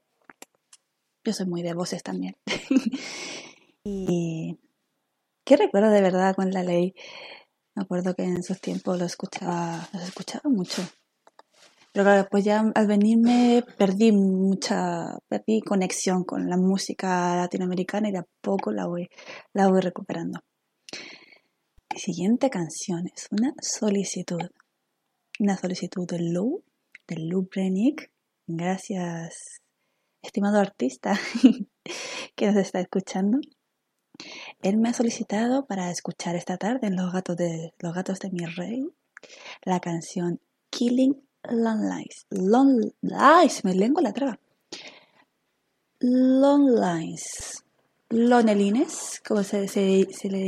[1.24, 2.36] Yo soy muy de voces también.
[3.84, 4.58] y
[5.44, 6.94] qué recuerdo de verdad con la ley.
[7.74, 10.82] Me acuerdo que en esos tiempos lo escuchaba, los escuchaba mucho.
[11.92, 18.12] Pero claro, después ya al venirme perdí mucha, perdí conexión con la música latinoamericana y
[18.12, 19.08] de a poco la voy,
[19.52, 20.40] la voy recuperando.
[21.96, 24.50] Siguiente canción es una solicitud.
[25.38, 26.62] Una solicitud de Lou,
[27.06, 28.10] de Lou Brennick.
[28.46, 29.60] Gracias,
[30.22, 31.18] estimado artista,
[32.36, 33.38] que nos está escuchando.
[34.62, 38.30] Él me ha solicitado para escuchar esta tarde en Los Gatos de, Los Gatos de
[38.30, 38.86] mi Rey
[39.64, 40.40] la canción
[40.70, 41.14] Killing
[41.44, 42.26] Long Lines.
[42.30, 44.38] Long Lines, me lengua la traba.
[46.00, 47.64] Long Lines.
[48.08, 50.40] Lonelines, como se, se, se le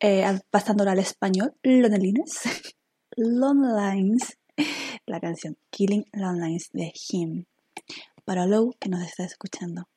[0.00, 1.54] eh, pasándolo al español.
[1.62, 2.42] Lonelines.
[3.16, 4.38] Long Lines.
[5.06, 7.44] La canción Killing Long Lines de Him.
[8.24, 9.88] Para Lou que nos está escuchando.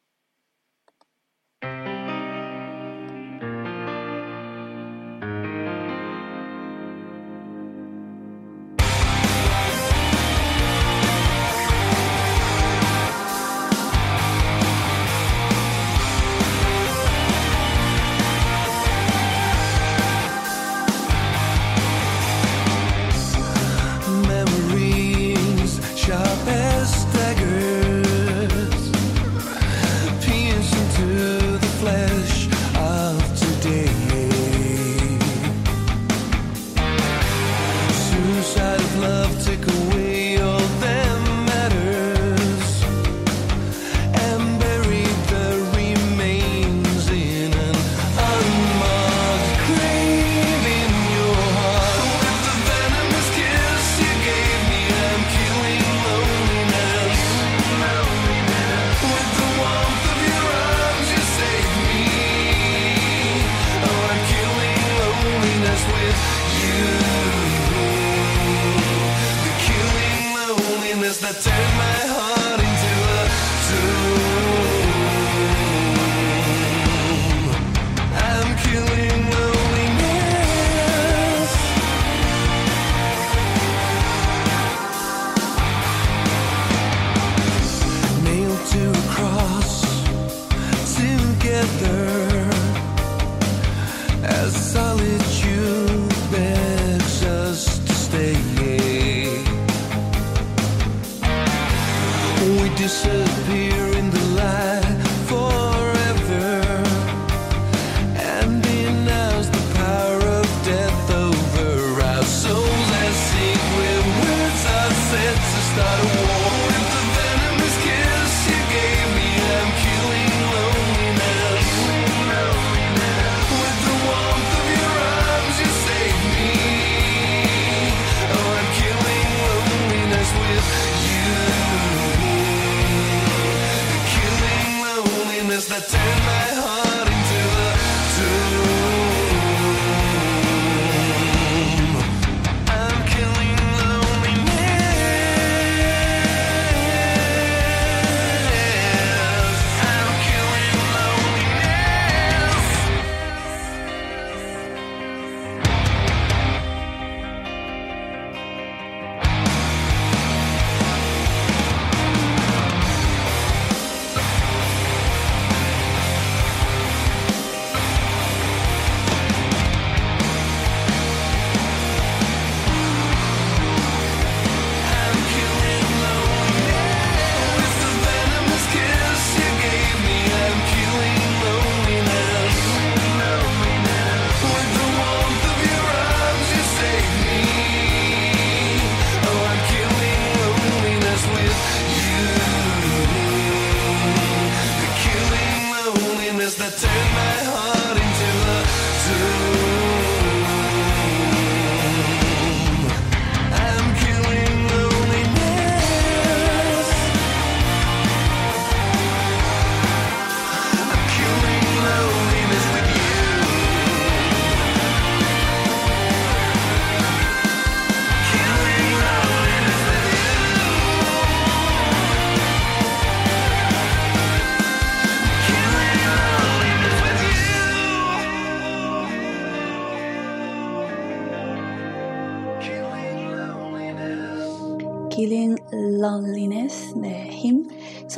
[102.81, 103.90] Disappear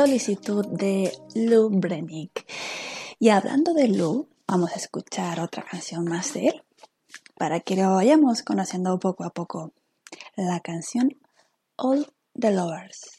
[0.06, 2.45] solicitud de Lou Brennick.
[3.20, 6.64] Y hablando de Lou, vamos a escuchar otra canción más de él
[7.38, 9.72] para que lo vayamos conociendo poco a poco.
[10.36, 11.16] La canción
[11.78, 12.06] All
[12.38, 13.16] the Lovers.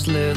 [0.00, 0.29] Just let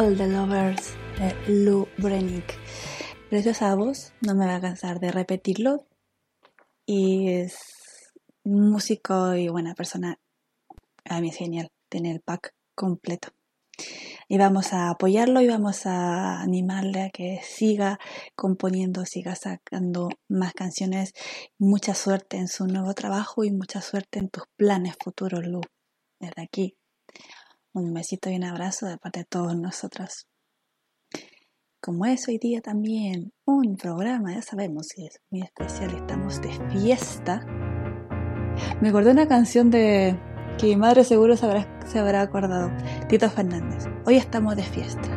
[0.00, 2.56] All the Lovers de Lou Brennick.
[3.28, 5.86] Preciosa voz, no me voy a cansar de repetirlo.
[6.86, 7.58] Y es
[8.42, 10.18] músico y buena persona.
[11.04, 13.28] A mí es genial tener el pack completo.
[14.26, 17.98] Y vamos a apoyarlo y vamos a animarle a que siga
[18.34, 21.12] componiendo, siga sacando más canciones.
[21.58, 25.60] Mucha suerte en su nuevo trabajo y mucha suerte en tus planes futuros, Lu.
[26.18, 26.79] Desde aquí,
[27.72, 30.26] un besito y un abrazo de parte de todos nosotros.
[31.80, 36.50] Como es hoy día también un programa, ya sabemos que es muy especial, estamos de
[36.70, 37.46] fiesta.
[38.80, 40.18] Me acordé una canción de
[40.58, 42.70] que mi madre seguro se habrá, se habrá acordado.
[43.08, 45.08] Tito Fernández, hoy estamos de fiesta.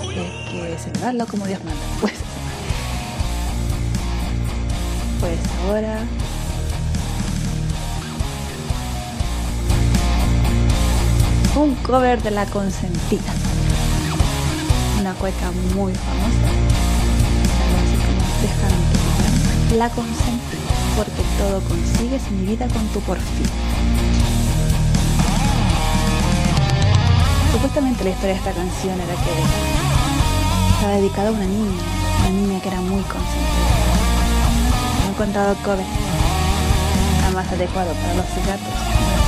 [0.00, 1.80] Hay que celebrarlo como Dios manda.
[2.00, 2.14] Pues,
[5.20, 6.06] pues ahora
[11.56, 13.32] un cover de La Consentida.
[15.00, 16.48] Una cueca muy famosa.
[19.76, 23.46] La Consentida, porque todo consigues mi vida con tu porfía.
[27.52, 31.82] Supuestamente la historia de esta canción era que estaba dedicada a una niña,
[32.20, 33.70] una niña que era muy consentida.
[35.00, 35.86] No he encontrado cover
[37.18, 39.19] nada más adecuado para los gatos.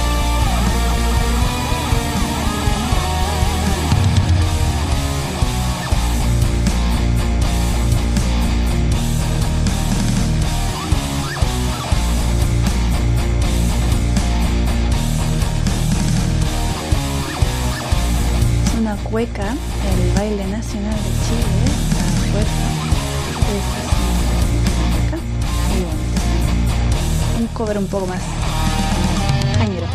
[19.13, 21.45] Cueca, el baile nacional de Chile,
[21.99, 22.49] la cueca.
[23.53, 23.67] Es
[27.37, 28.23] y un cover un poco más
[29.59, 29.87] cañero.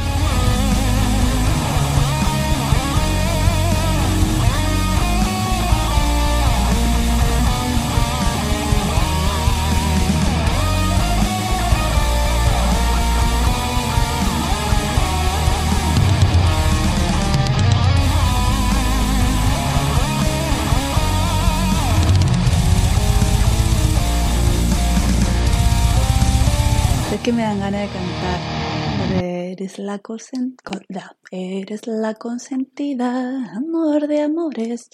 [27.28, 29.22] Que me dan ganas de cantar.
[29.22, 34.90] Eres la, consen- con- la- eres la consentida, amor de amores.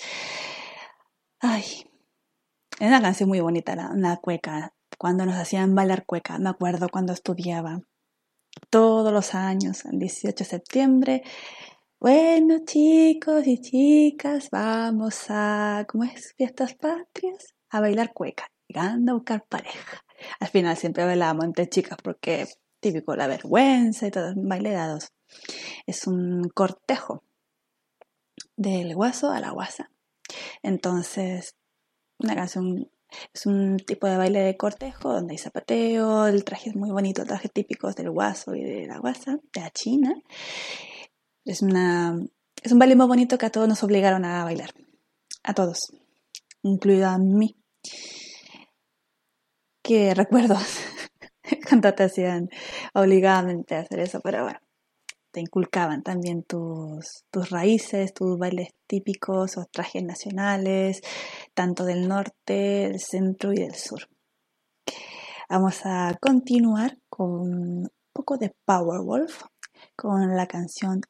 [1.39, 1.64] Ay,
[2.80, 4.73] es una canción muy bonita, la, una cueca.
[4.97, 7.81] Cuando nos hacían bailar cueca, me acuerdo cuando estudiaba.
[8.72, 11.23] Todos los años, el 18 de septiembre.
[11.99, 16.34] Bueno, chicos y chicas, vamos a, ¿cómo es?
[16.35, 20.02] Fiestas patrias, a bailar cueca, llegando a buscar pareja.
[20.39, 22.47] Al final siempre bailábamos entre chicas porque
[22.79, 25.11] típico la vergüenza y todo, baile de a dos.
[25.87, 27.23] Es un cortejo
[28.55, 29.89] del guaso a la guasa.
[30.61, 31.55] Entonces,
[32.19, 32.89] una canción
[33.33, 37.21] es un tipo de baile de cortejo donde hay zapateo, el traje es muy bonito,
[37.21, 40.15] el traje típico del guaso y de la guasa, de la china.
[41.45, 42.17] Es, una,
[42.61, 44.71] es un baile muy bonito que a todos nos obligaron a bailar.
[45.43, 45.91] A todos,
[46.63, 47.55] incluido a mí.
[49.84, 50.55] Que recuerdo
[51.68, 52.49] cuando te hacían
[52.93, 54.60] obligadamente a hacer eso, pero bueno,
[55.31, 61.01] te inculcaban también tus, tus raíces, tus bailes típicos o trajes nacionales,
[61.53, 62.53] tanto del norte,
[62.88, 64.07] del centro y del sur.
[65.49, 69.43] Vamos a continuar con un poco de Powerwolf,
[69.97, 71.01] con la canción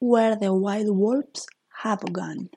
[0.00, 1.46] Where the Wild Wolves
[1.82, 2.50] Have Gone.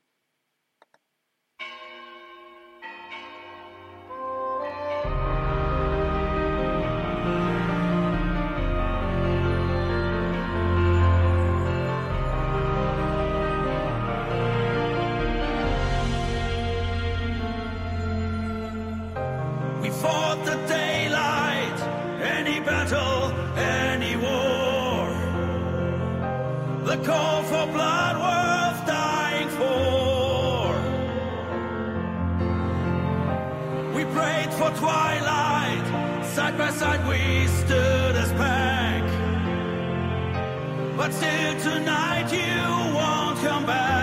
[41.07, 43.96] But still tonight you won't come back.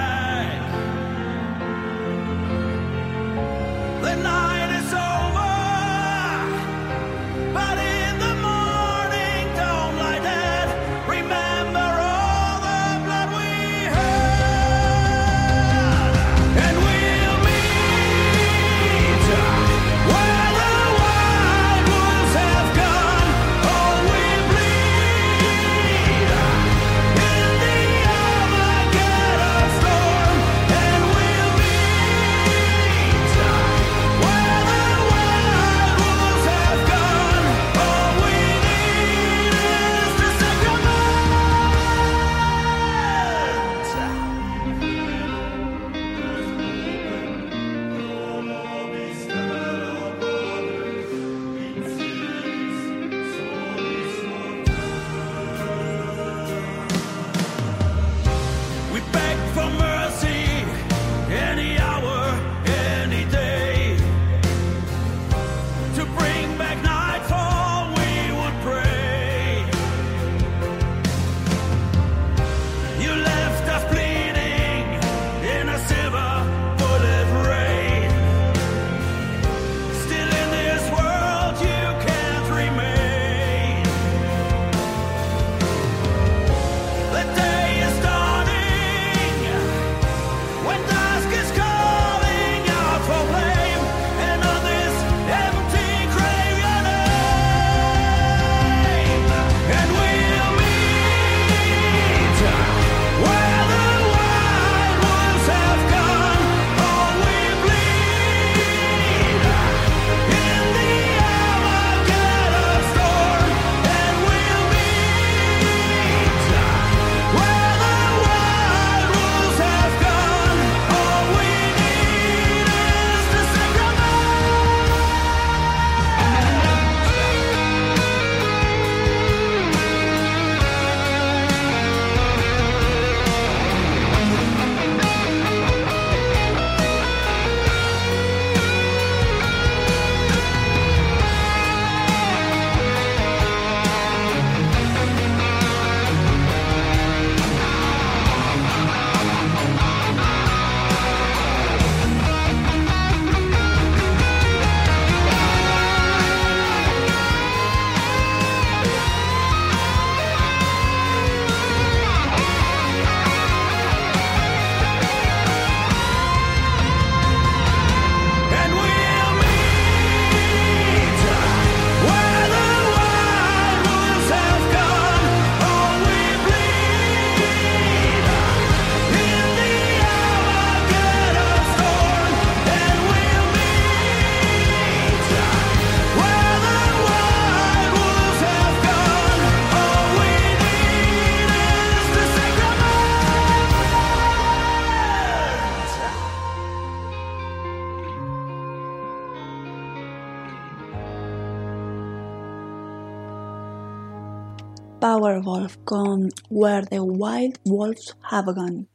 [205.24, 208.88] Powerwolf con Where the Wild Wolves Have Gone.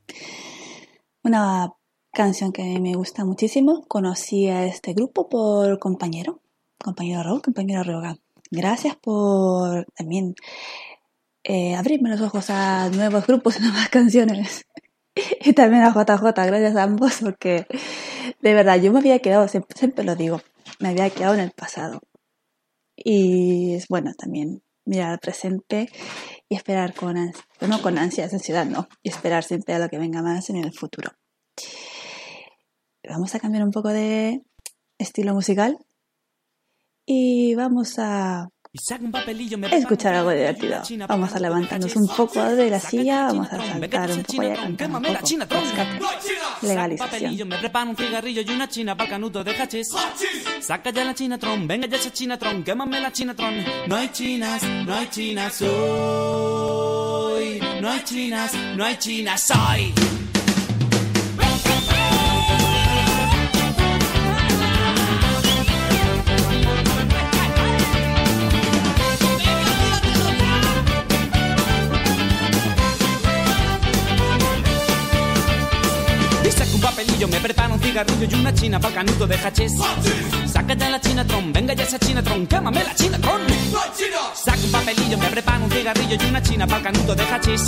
[1.23, 1.73] Una
[2.13, 3.83] canción que me gusta muchísimo.
[3.87, 6.39] Conocí a este grupo por compañero,
[6.77, 8.19] compañero Raúl, compañero Roga.
[8.51, 10.35] Gracias por también
[11.43, 14.67] eh, abrirme los ojos a nuevos grupos y nuevas canciones.
[15.43, 17.65] y también a JJ, gracias a ambos, porque
[18.39, 20.41] de verdad yo me había quedado, siempre, siempre lo digo,
[20.77, 22.01] me había quedado en el pasado.
[22.95, 25.89] Y es bueno también mirar al presente
[26.49, 29.99] y esperar con ansias, no con ansias, ansiedad no, y esperar siempre a lo que
[29.99, 31.11] venga más en el futuro.
[33.07, 34.41] Vamos a cambiar un poco de
[34.97, 35.77] estilo musical
[37.05, 38.49] y vamos a
[39.77, 40.81] escuchar algo divertido.
[41.07, 44.55] Vamos a levantarnos un poco de la silla, vamos a saltar un poco y a
[44.55, 45.13] cantar un poco.
[45.61, 45.99] Rescate.
[46.61, 47.47] Legalización.
[47.47, 49.87] Me preparo un cigarrillo y una china para canuto de hachís.
[50.61, 53.55] Saca ya la chinatron, venga ya esa chinatron, quémame la chinatron.
[53.87, 57.59] No hay chinas, no hay chinas hoy.
[57.81, 59.93] No hay chinas, no hay chinas hoy.
[76.79, 79.73] Un papelillo, me preparo un cigarrillo y una china para canuto de hachís.
[80.45, 83.41] Saca ya la chinatron, venga ya esa chinatron, quémame la chinatron.
[84.33, 87.61] Saca un papelillo, me preparo un cigarrillo y una china para canuto de hachís.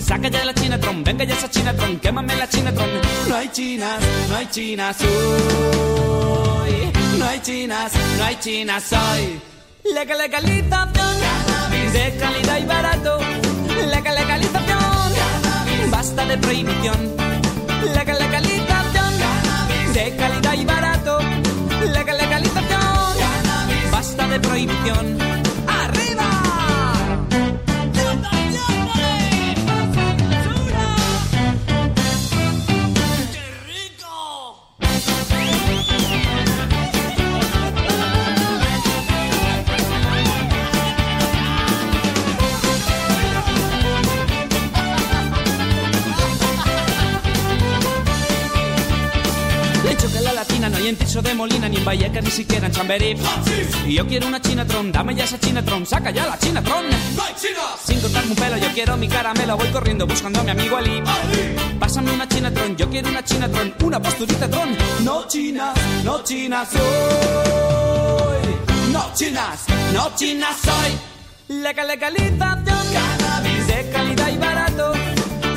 [0.00, 2.88] Saca ya la chinatron, venga ya esa chinatron, quémame la chinatron.
[3.28, 6.92] No hay chinas, no hay chinas hoy.
[7.18, 9.40] No hay chinas, no hay chinas hoy.
[9.92, 11.16] Legal legalización
[11.92, 13.18] de calidad y barato.
[13.90, 14.86] Legal legalización
[15.90, 17.35] basta de prohibición.
[17.94, 19.14] Legal legalización
[19.94, 21.18] de calidad y barato.
[21.92, 23.16] Legal legalización
[23.90, 25.45] basta de prohibición.
[50.86, 53.16] Hay en Tiso de Molina, ni en Vallecas, ni siquiera en Chamberí.
[53.86, 56.84] Y yo quiero una chinatron, dame ya esa chinatron, saca ya la chinatron.
[57.84, 61.02] Sin cortarme un pelo, yo quiero mi caramelo, voy corriendo buscando a mi amigo Ali.
[61.78, 64.76] Pásame una chinatron, yo quiero una chinatron, una posturita tron.
[65.02, 66.80] No chinas, no chinas soy.
[68.92, 71.56] No chinas, no chinas soy.
[71.62, 74.92] Legal legalización, cannabis de calidad y barato.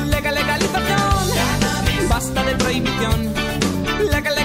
[0.06, 3.34] Legal legalización, cannabis basta de prohibición.
[4.10, 4.39] Legal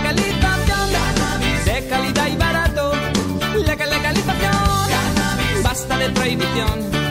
[5.95, 7.04] cannabis basta de prohibición.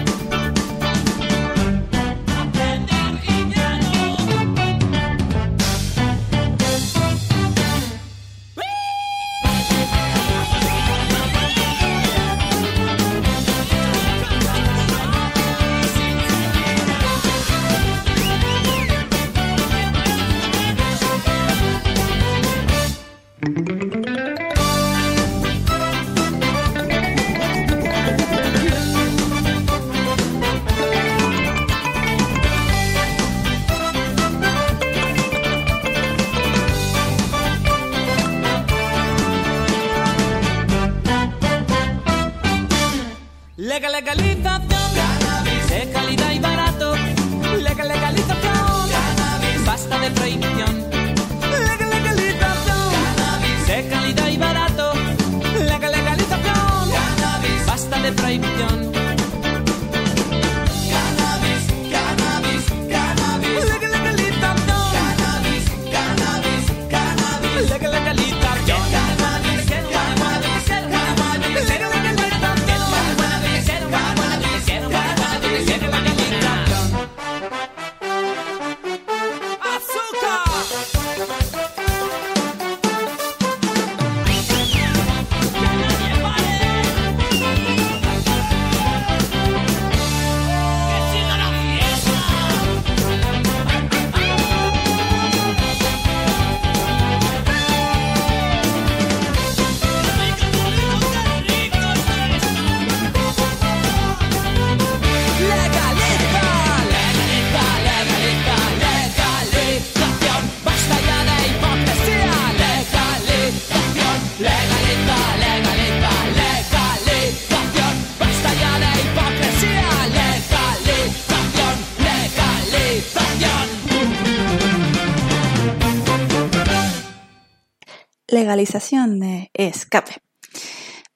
[128.57, 130.23] de escape.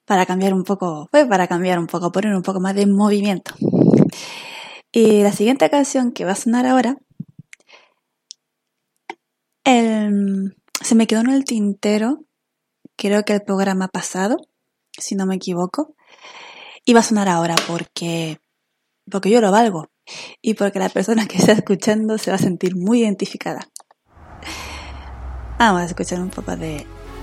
[0.05, 3.55] Para cambiar un poco, pues para cambiar un poco, poner un poco más de movimiento.
[4.91, 6.97] Y la siguiente canción que va a sonar ahora,
[9.65, 12.25] el, se me quedó en el tintero,
[12.97, 14.39] creo que el programa pasado,
[14.93, 15.95] si no me equivoco,
[16.85, 18.41] y va a sonar ahora porque,
[19.11, 19.91] porque yo lo valgo
[20.41, 23.69] y porque la persona que está escuchando se va a sentir muy identificada.
[25.59, 26.87] Vamos a escuchar un poco de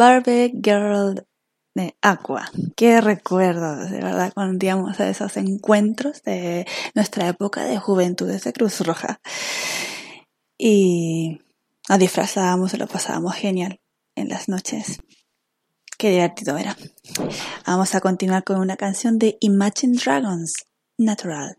[0.00, 1.26] Barbie Girl
[1.74, 2.50] de Aqua.
[2.74, 8.52] Qué recuerdos, de verdad, cuando íbamos a esos encuentros de nuestra época de juventud de
[8.54, 9.20] Cruz Roja.
[10.56, 11.42] Y
[11.86, 13.78] nos disfrazábamos y lo pasábamos genial
[14.14, 15.02] en las noches.
[15.98, 16.78] Qué divertido era.
[17.66, 20.64] Vamos a continuar con una canción de Imagine Dragons,
[20.96, 21.58] Natural.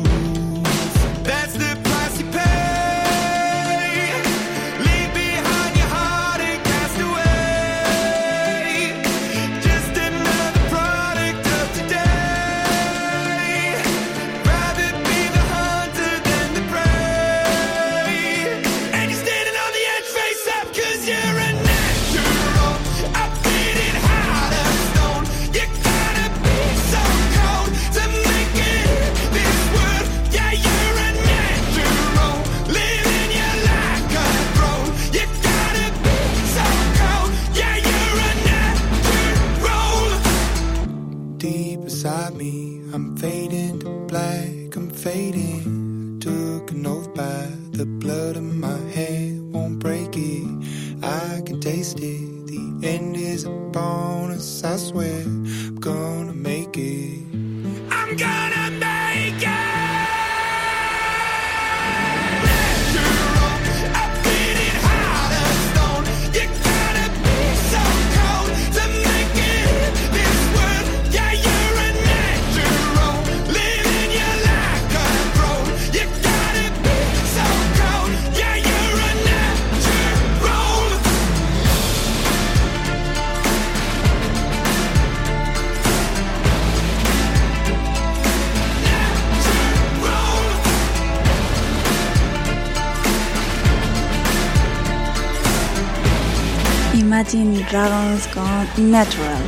[97.81, 99.43] Con Natural.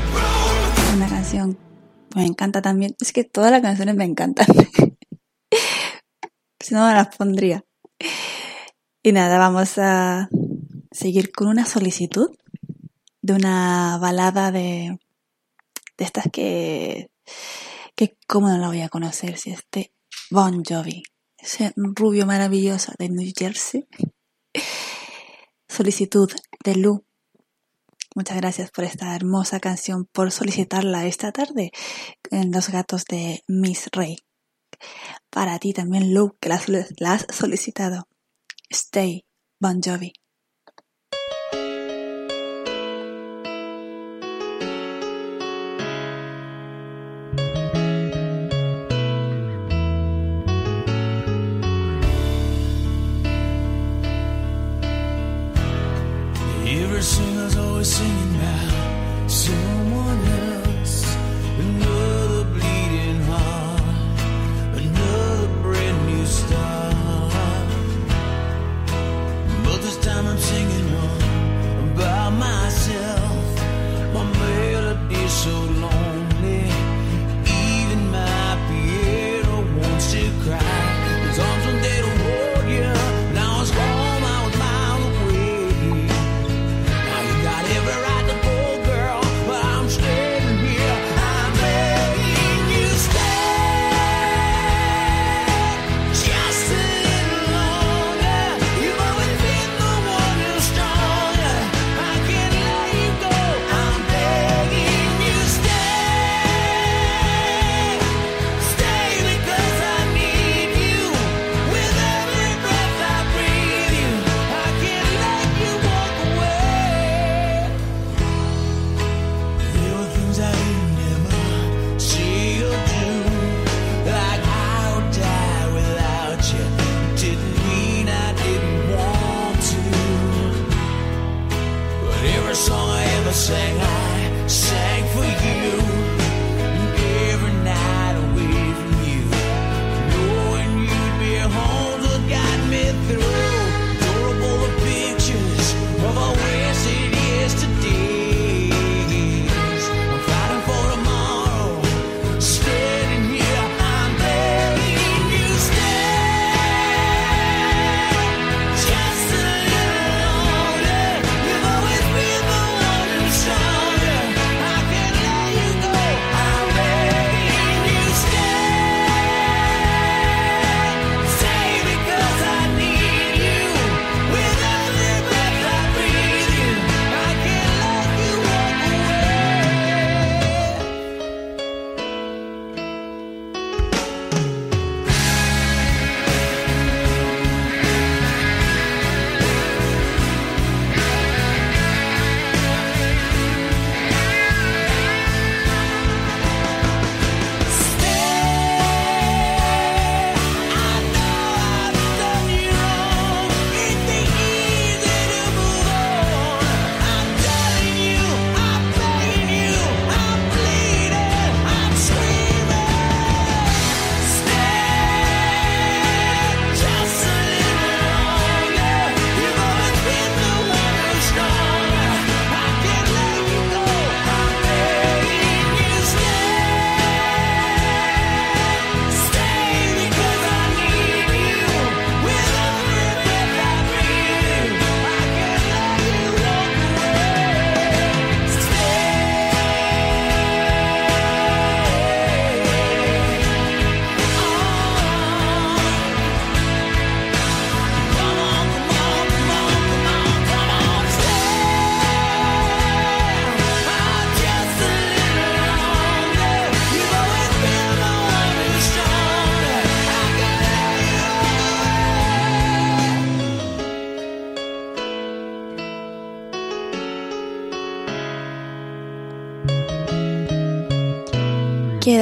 [0.95, 1.53] Una canción
[2.09, 2.95] que me encanta también.
[2.99, 4.47] Es que todas las canciones me encantan.
[6.59, 7.63] si no, me las pondría.
[9.03, 10.29] Y nada, vamos a
[10.89, 12.35] seguir con una solicitud
[13.21, 14.97] de una balada de,
[15.95, 17.11] de estas que,
[17.95, 19.93] que cómo no la voy a conocer si este
[20.31, 21.03] Bon Jovi,
[21.37, 23.85] ese rubio maravilloso de New Jersey.
[25.67, 26.31] Solicitud
[26.63, 27.05] de Lu.
[28.15, 31.71] Muchas gracias por esta hermosa canción, por solicitarla esta tarde
[32.29, 34.17] en Los Gatos de Miss Ray.
[35.31, 36.61] Para ti también, Lu, que la,
[36.99, 38.07] la has solicitado.
[38.69, 39.25] Stay,
[39.59, 40.13] Bon Jovi.
[57.83, 58.39] Singing
[59.27, 59.62] someone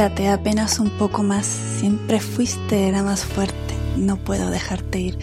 [0.02, 5.20] quédate apenas un poco más, siempre fuiste la más fuerte, no puedo dejarte ir,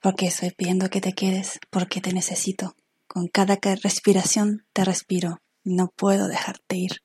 [0.00, 5.88] porque estoy pidiendo que te quedes, porque te necesito, con cada respiración te respiro, no
[5.94, 7.02] puedo dejarte ir.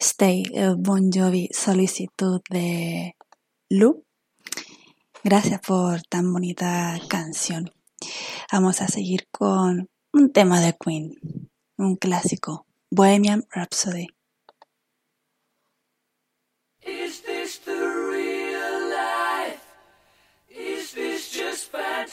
[0.00, 3.14] Stay, uh, Bon Jovi, solicitud de
[3.70, 4.04] Lu.
[5.22, 7.70] Gracias por tan bonita canción.
[8.50, 11.12] Vamos a seguir con un tema de Queen,
[11.78, 14.08] un clásico, Bohemian Rhapsody.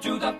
[0.00, 0.39] Do the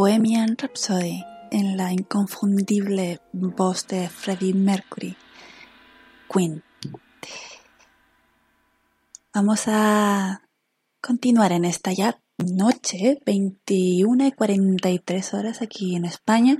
[0.00, 5.14] Bohemian Rhapsody en la inconfundible voz de Freddie Mercury,
[6.26, 6.64] Queen.
[9.34, 10.40] Vamos a
[11.02, 16.56] continuar en esta ya noche, 21 y 43 horas aquí en España.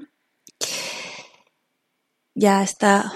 [2.35, 3.11] Ya está,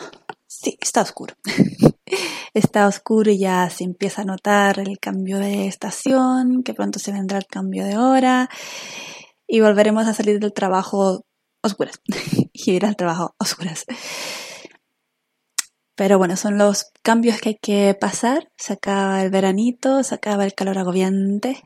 [0.46, 1.34] sí, está oscuro.
[2.54, 7.12] está oscuro y ya se empieza a notar el cambio de estación, que pronto se
[7.12, 8.48] vendrá el cambio de hora
[9.46, 11.24] y volveremos a salir del trabajo
[11.62, 12.00] oscuras
[12.52, 13.84] y ir al trabajo oscuras.
[15.96, 18.50] Pero bueno, son los cambios que hay que pasar.
[18.56, 21.62] Se acaba el veranito, se acaba el calor agobiante.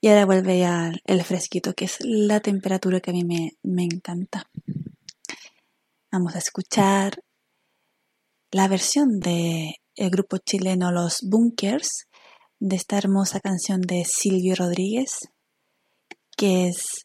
[0.00, 3.84] Y ahora vuelve ya el fresquito, que es la temperatura que a mí me, me
[3.84, 4.48] encanta.
[6.10, 7.20] Vamos a escuchar
[8.50, 12.06] la versión de el grupo chileno Los Bunkers
[12.60, 15.28] de esta hermosa canción de Silvio Rodríguez,
[16.38, 17.04] que es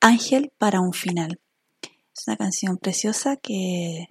[0.00, 1.40] Ángel para un final.
[1.82, 4.06] Es una canción preciosa que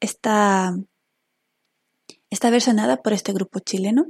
[0.00, 0.74] está,
[2.28, 4.06] está versionada por este grupo chileno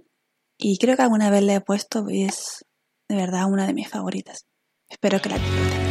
[0.56, 2.64] y creo que alguna vez le he puesto y es
[3.08, 4.46] de verdad una de mis favoritas.
[4.88, 5.81] Espero que la disfruten.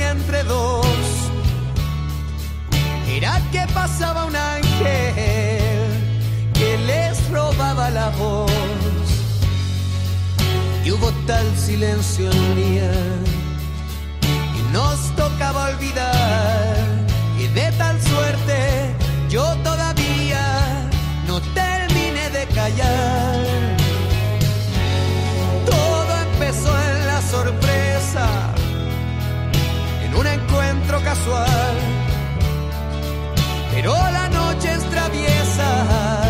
[0.00, 0.86] Entre dos,
[3.08, 5.88] era que pasaba un ángel
[6.54, 8.50] que les robaba la voz.
[10.84, 12.92] Y hubo tal silencio en día
[14.58, 16.91] y nos tocaba olvidar
[33.82, 36.22] Pero la noche es traviesa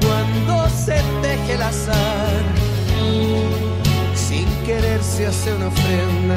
[0.00, 2.42] cuando se teje el azar.
[4.14, 6.36] Sin querer se hace una ofrenda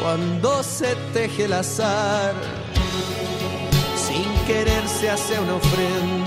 [0.00, 2.34] cuando se teje el azar.
[3.96, 6.19] Sin querer se hace una ofrenda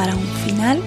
[0.00, 0.82] para un final.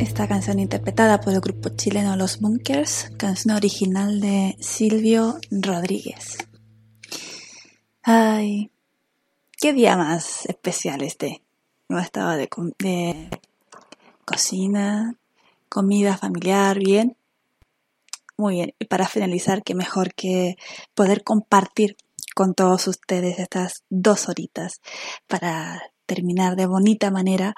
[0.00, 6.36] Esta canción interpretada por el grupo chileno Los Bunkers, canción original de Silvio Rodríguez.
[8.02, 8.70] Ay,
[9.58, 11.42] qué día más especial este.
[11.88, 12.50] No estaba de,
[14.26, 15.14] cocina,
[15.70, 17.16] comida familiar, bien.
[18.36, 18.74] Muy bien.
[18.78, 20.58] Y para finalizar, qué mejor que
[20.92, 21.96] poder compartir
[22.34, 24.82] con todos ustedes estas dos horitas
[25.26, 27.54] para terminar de bonita manera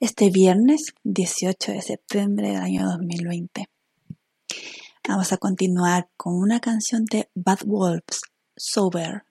[0.00, 3.66] este viernes 18 de septiembre del año 2020.
[5.06, 8.20] Vamos a continuar con una canción de Bad Wolves,
[8.56, 9.24] Sober.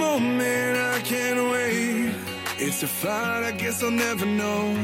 [0.00, 2.12] Moment, I can't wait.
[2.58, 4.74] It's a I guess I'll never know.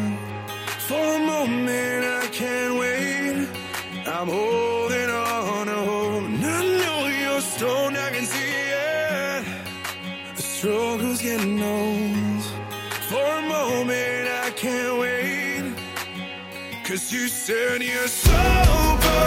[0.90, 3.63] Moment, I can't wait.
[4.06, 6.24] I'm holding on to hope.
[6.24, 9.44] I know you're stoned, I can see it.
[10.36, 12.42] The struggle's getting old.
[13.08, 15.72] For a moment, I can't wait.
[16.84, 19.24] Cause you said you're sober,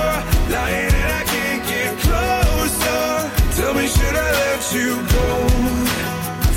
[0.53, 3.61] lying and I can't get closer.
[3.61, 5.27] Tell me, should I let you go?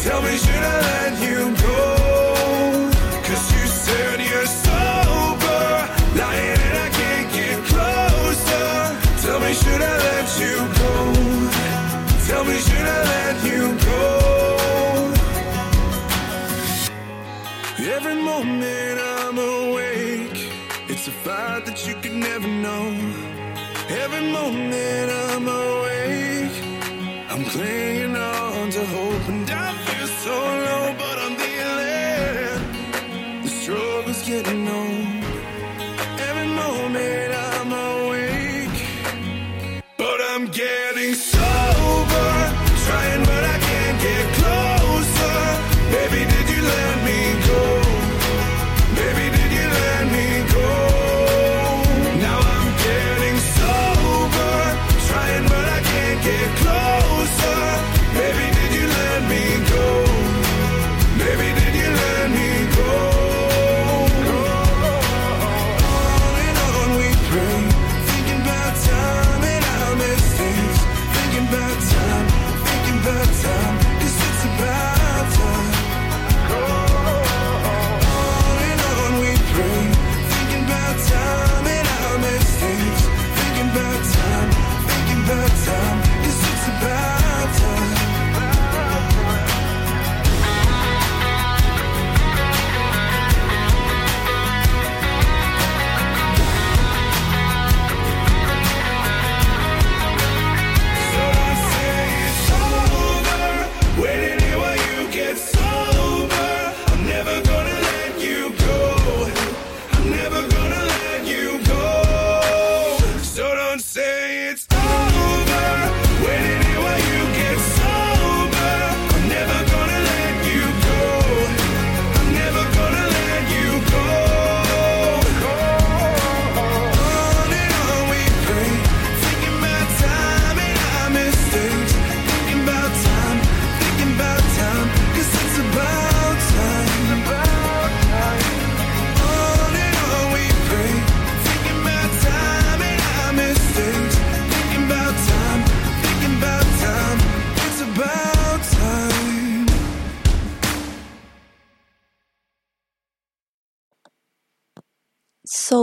[0.04, 1.99] Tell me, should I let you go?
[18.44, 20.40] Moment I'm awake,
[20.88, 22.86] it's a fight that you could never know.
[23.88, 26.56] Every moment I'm awake,
[27.30, 29.28] I'm clinging on to hope,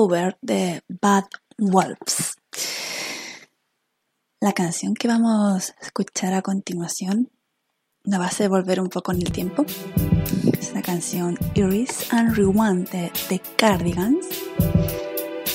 [0.08, 1.26] Sober de Bad
[1.58, 2.38] Wolves.
[4.40, 7.30] La canción que vamos a escuchar a continuación
[8.06, 9.66] nos va a volver un poco en el tiempo.
[10.58, 14.26] Es la canción Iris and Rewind de The Cardigans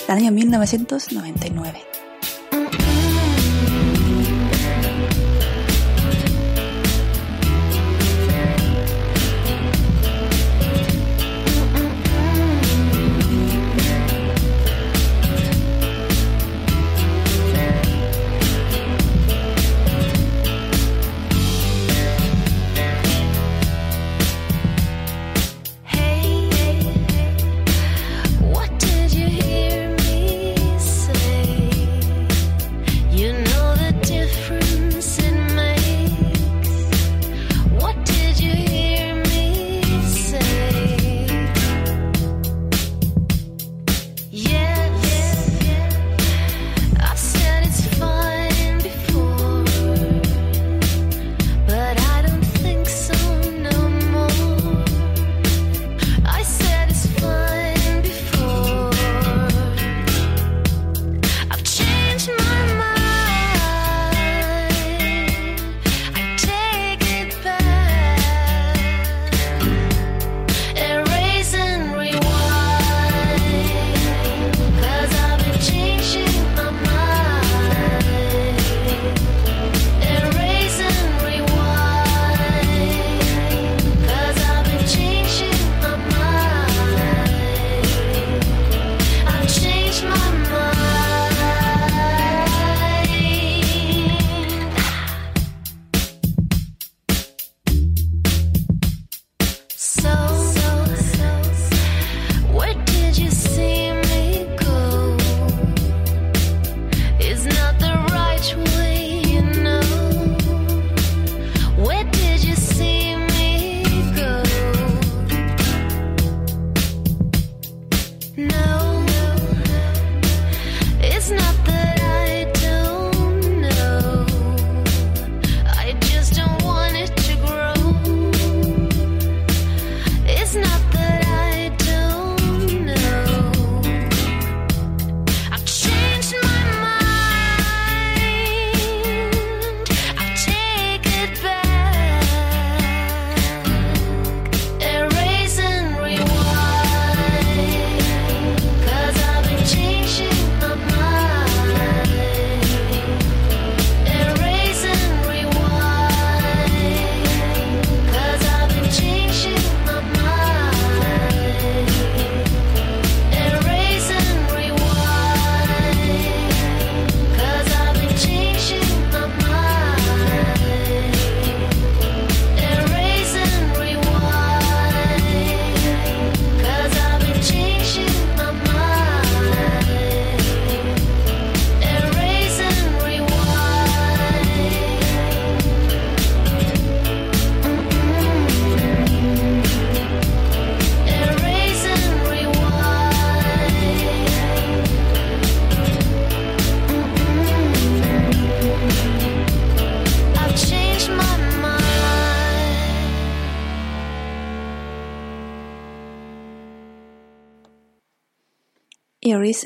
[0.07, 1.91] del año 1999.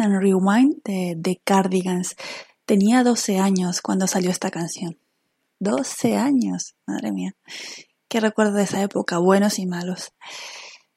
[0.01, 2.17] And Rewind de The Cardigans.
[2.65, 4.99] Tenía 12 años cuando salió esta canción.
[5.61, 7.35] 12 años, madre mía.
[8.09, 10.13] Qué recuerdo de esa época, buenos y malos.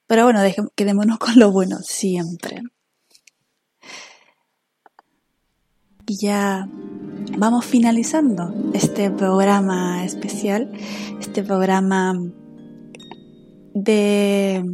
[0.06, 0.40] Pero bueno,
[0.74, 2.62] quedémonos con lo bueno siempre.
[6.06, 6.68] Y ya
[7.38, 10.72] vamos finalizando este programa especial,
[11.20, 12.14] este programa
[13.72, 14.64] de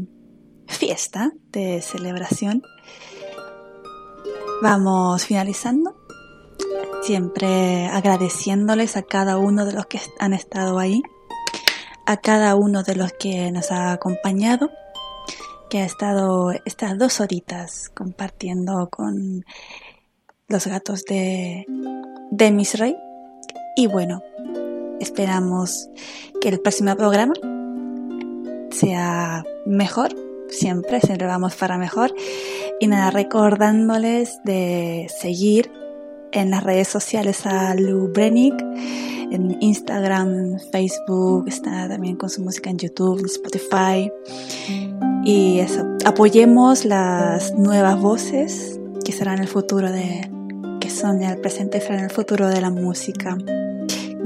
[0.67, 2.63] fiesta, de celebración.
[4.62, 5.95] Vamos finalizando,
[7.03, 11.03] siempre agradeciéndoles a cada uno de los que han estado ahí,
[12.07, 14.70] a cada uno de los que nos ha acompañado,
[15.69, 19.45] que ha estado estas dos horitas compartiendo con
[20.49, 21.66] los gatos de,
[22.31, 22.97] de Miss Rey.
[23.77, 24.23] Y bueno,
[25.01, 25.91] esperamos
[26.41, 27.35] que el próximo programa
[28.70, 32.14] sea mejor, siempre, siempre vamos para mejor.
[32.81, 35.70] Y nada, recordándoles de seguir
[36.32, 38.55] en las redes sociales a Lou Brennick,
[39.31, 44.10] en Instagram, Facebook, está también con su música en YouTube, Spotify.
[45.24, 50.31] Y eso, apoyemos las nuevas voces que serán el futuro de,
[50.81, 53.36] que son el presente y serán el futuro de la música.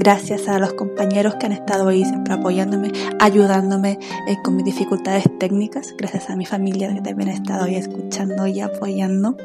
[0.03, 5.25] Gracias a los compañeros que han estado ahí siempre apoyándome, ayudándome eh, con mis dificultades
[5.37, 5.93] técnicas.
[5.95, 9.37] Gracias a mi familia que también ha estado ahí escuchando y apoyando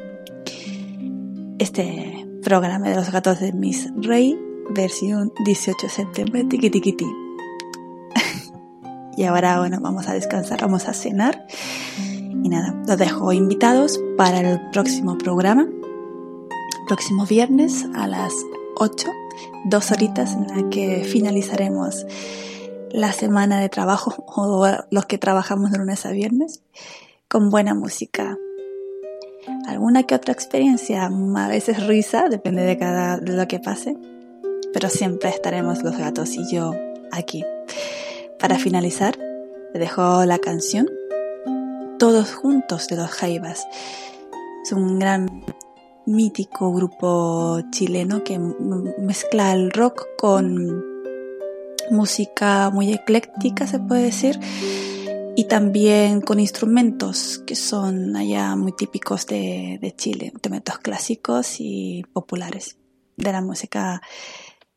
[1.58, 7.06] este programa de los gatos de Miss Rey, versión 18 de septiembre, tiqui tiqui ti.
[9.18, 11.46] y ahora, bueno, vamos a descansar, vamos a cenar.
[11.98, 15.68] Y nada, los dejo invitados para el próximo programa,
[16.88, 18.32] próximo viernes a las
[18.76, 19.06] 8,
[19.64, 22.06] dos horitas en la que finalizaremos
[22.90, 26.62] la semana de trabajo o los que trabajamos de lunes a viernes
[27.28, 28.38] con buena música.
[29.66, 33.96] Alguna que otra experiencia, a veces risa, depende de cada lo que pase,
[34.72, 36.72] pero siempre estaremos los gatos y yo
[37.12, 37.44] aquí.
[38.38, 39.16] Para finalizar,
[39.72, 40.88] te dejo la canción
[41.98, 43.66] Todos juntos de los Jaivas.
[44.64, 45.44] Es un gran
[46.06, 50.84] mítico grupo chileno que mezcla el rock con
[51.90, 54.38] música muy ecléctica, se puede decir,
[55.36, 62.04] y también con instrumentos que son allá muy típicos de, de Chile, instrumentos clásicos y
[62.12, 62.78] populares
[63.16, 64.00] de la música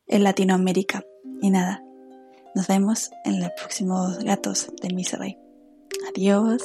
[0.06, 1.04] en Latinoamérica.
[1.40, 1.82] Y nada,
[2.54, 5.38] nos vemos en los próximos gatos de Misery.
[6.08, 6.62] Adiós.